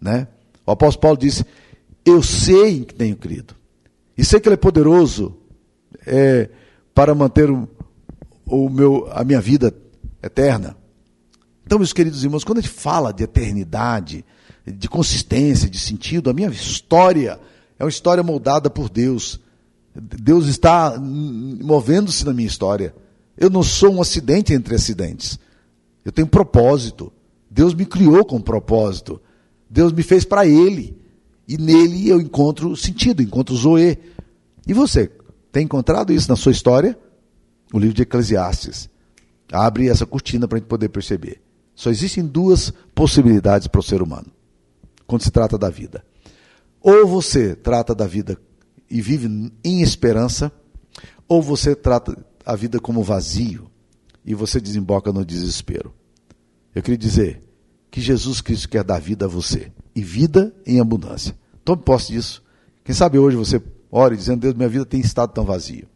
Né? 0.00 0.26
O 0.66 0.72
apóstolo 0.72 1.02
Paulo 1.02 1.18
disse: 1.18 1.44
Eu 2.04 2.22
sei 2.22 2.84
que 2.84 2.94
tenho 2.94 3.16
crido, 3.16 3.54
e 4.16 4.24
sei 4.24 4.40
que 4.40 4.48
Ele 4.48 4.54
é 4.54 4.58
poderoso 4.58 5.36
é, 6.06 6.48
para 6.94 7.14
manter 7.14 7.50
o, 7.50 7.68
o 8.46 8.68
meu, 8.68 9.06
a 9.12 9.22
minha 9.22 9.40
vida 9.40 9.72
eterna. 10.22 10.76
Então, 11.66 11.78
meus 11.78 11.92
queridos 11.92 12.24
irmãos, 12.24 12.44
quando 12.44 12.58
a 12.58 12.60
gente 12.62 12.72
fala 12.72 13.12
de 13.12 13.24
eternidade, 13.24 14.24
de 14.64 14.88
consistência, 14.88 15.68
de 15.68 15.78
sentido, 15.78 16.30
a 16.30 16.32
minha 16.32 16.48
história 16.48 17.38
é 17.78 17.84
uma 17.84 17.90
história 17.90 18.22
moldada 18.22 18.70
por 18.70 18.88
Deus 18.88 19.40
Deus 20.00 20.46
está 20.46 20.98
movendo-se 20.98 22.24
na 22.24 22.32
minha 22.32 22.46
história. 22.46 22.94
Eu 23.36 23.48
não 23.48 23.62
sou 23.62 23.94
um 23.94 24.02
acidente 24.02 24.52
entre 24.52 24.74
acidentes. 24.74 25.38
Eu 26.04 26.12
tenho 26.12 26.26
propósito. 26.26 27.12
Deus 27.50 27.74
me 27.74 27.86
criou 27.86 28.24
com 28.24 28.40
propósito. 28.40 29.20
Deus 29.68 29.92
me 29.92 30.02
fez 30.02 30.24
para 30.24 30.46
Ele. 30.46 30.96
E 31.48 31.56
nele 31.56 32.08
eu 32.08 32.20
encontro 32.20 32.76
sentido, 32.76 33.22
encontro 33.22 33.54
Zoe. 33.56 33.98
E 34.66 34.74
você, 34.74 35.10
tem 35.50 35.64
encontrado 35.64 36.12
isso 36.12 36.28
na 36.28 36.36
sua 36.36 36.52
história? 36.52 36.98
O 37.72 37.78
livro 37.78 37.94
de 37.94 38.02
Eclesiastes 38.02 38.88
abre 39.50 39.88
essa 39.88 40.04
cortina 40.04 40.46
para 40.46 40.58
a 40.58 40.60
gente 40.60 40.68
poder 40.68 40.88
perceber. 40.88 41.40
Só 41.76 41.90
existem 41.90 42.26
duas 42.26 42.72
possibilidades 42.94 43.68
para 43.68 43.78
o 43.78 43.84
ser 43.84 44.02
humano 44.02 44.32
quando 45.06 45.22
se 45.22 45.30
trata 45.30 45.56
da 45.56 45.70
vida. 45.70 46.04
Ou 46.80 47.06
você 47.06 47.54
trata 47.54 47.94
da 47.94 48.06
vida 48.06 48.38
e 48.90 49.00
vive 49.00 49.52
em 49.62 49.82
esperança, 49.82 50.50
ou 51.28 51.42
você 51.42 51.76
trata 51.76 52.16
a 52.44 52.56
vida 52.56 52.80
como 52.80 53.02
vazio 53.02 53.70
e 54.24 54.34
você 54.34 54.60
desemboca 54.60 55.12
no 55.12 55.24
desespero. 55.24 55.92
Eu 56.74 56.82
queria 56.82 56.98
dizer 56.98 57.42
que 57.90 58.00
Jesus 58.00 58.40
Cristo 58.40 58.68
quer 58.68 58.82
dar 58.82 59.00
vida 59.00 59.26
a 59.26 59.28
você 59.28 59.70
e 59.94 60.02
vida 60.02 60.54
em 60.64 60.80
abundância. 60.80 61.36
Tome 61.64 61.82
posse 61.82 62.12
disso. 62.12 62.42
Quem 62.84 62.94
sabe 62.94 63.18
hoje 63.18 63.36
você 63.36 63.60
ore 63.90 64.16
dizendo: 64.16 64.40
Deus, 64.40 64.54
minha 64.54 64.68
vida 64.68 64.86
tem 64.86 65.00
estado 65.00 65.32
tão 65.32 65.44
vazio. 65.44 65.86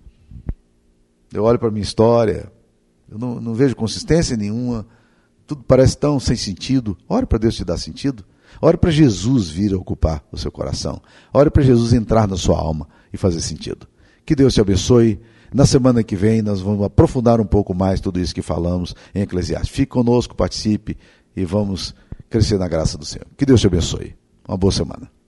Eu 1.33 1.45
olho 1.45 1.59
para 1.59 1.71
minha 1.71 1.83
história, 1.83 2.53
eu 3.09 3.19
não, 3.19 3.41
não 3.41 3.55
vejo 3.55 3.77
consistência 3.77 4.37
nenhuma, 4.37 4.87
tudo 5.51 5.65
parece 5.65 5.97
tão 5.97 6.21
sem 6.21 6.37
sentido. 6.37 6.97
Ore 7.09 7.27
para 7.27 7.39
Deus 7.39 7.57
te 7.57 7.65
dar 7.65 7.77
sentido. 7.77 8.25
Ore 8.63 8.77
para 8.77 8.91
Jesus 8.93 9.51
vir 9.51 9.75
ocupar 9.75 10.25
o 10.31 10.39
seu 10.39 10.53
coração. 10.53 11.03
Ore 11.35 11.51
para 11.51 11.63
Jesus 11.65 11.93
entrar 11.93 12.29
na 12.29 12.37
sua 12.37 12.57
alma 12.57 12.87
e 13.13 13.17
fazer 13.17 13.41
sentido. 13.41 13.89
Que 14.25 14.37
Deus 14.37 14.55
te 14.55 14.61
abençoe. 14.61 15.21
Na 15.53 15.67
semana 15.67 16.05
que 16.05 16.15
vem 16.15 16.41
nós 16.41 16.61
vamos 16.61 16.85
aprofundar 16.85 17.41
um 17.41 17.45
pouco 17.45 17.75
mais 17.75 18.01
tudo 18.01 18.21
isso 18.21 18.33
que 18.33 18.43
falamos 18.43 18.95
em 19.13 19.23
Eclesiastes. 19.23 19.71
Fique 19.71 19.91
conosco, 19.91 20.37
participe 20.37 20.97
e 21.35 21.45
vamos 21.45 21.97
crescer 22.29 22.57
na 22.57 22.69
graça 22.69 22.97
do 22.97 23.05
Senhor. 23.05 23.27
Que 23.37 23.45
Deus 23.45 23.61
te 23.61 23.67
abençoe. 23.67 24.15
Uma 24.47 24.57
boa 24.57 24.73
semana. 24.73 25.20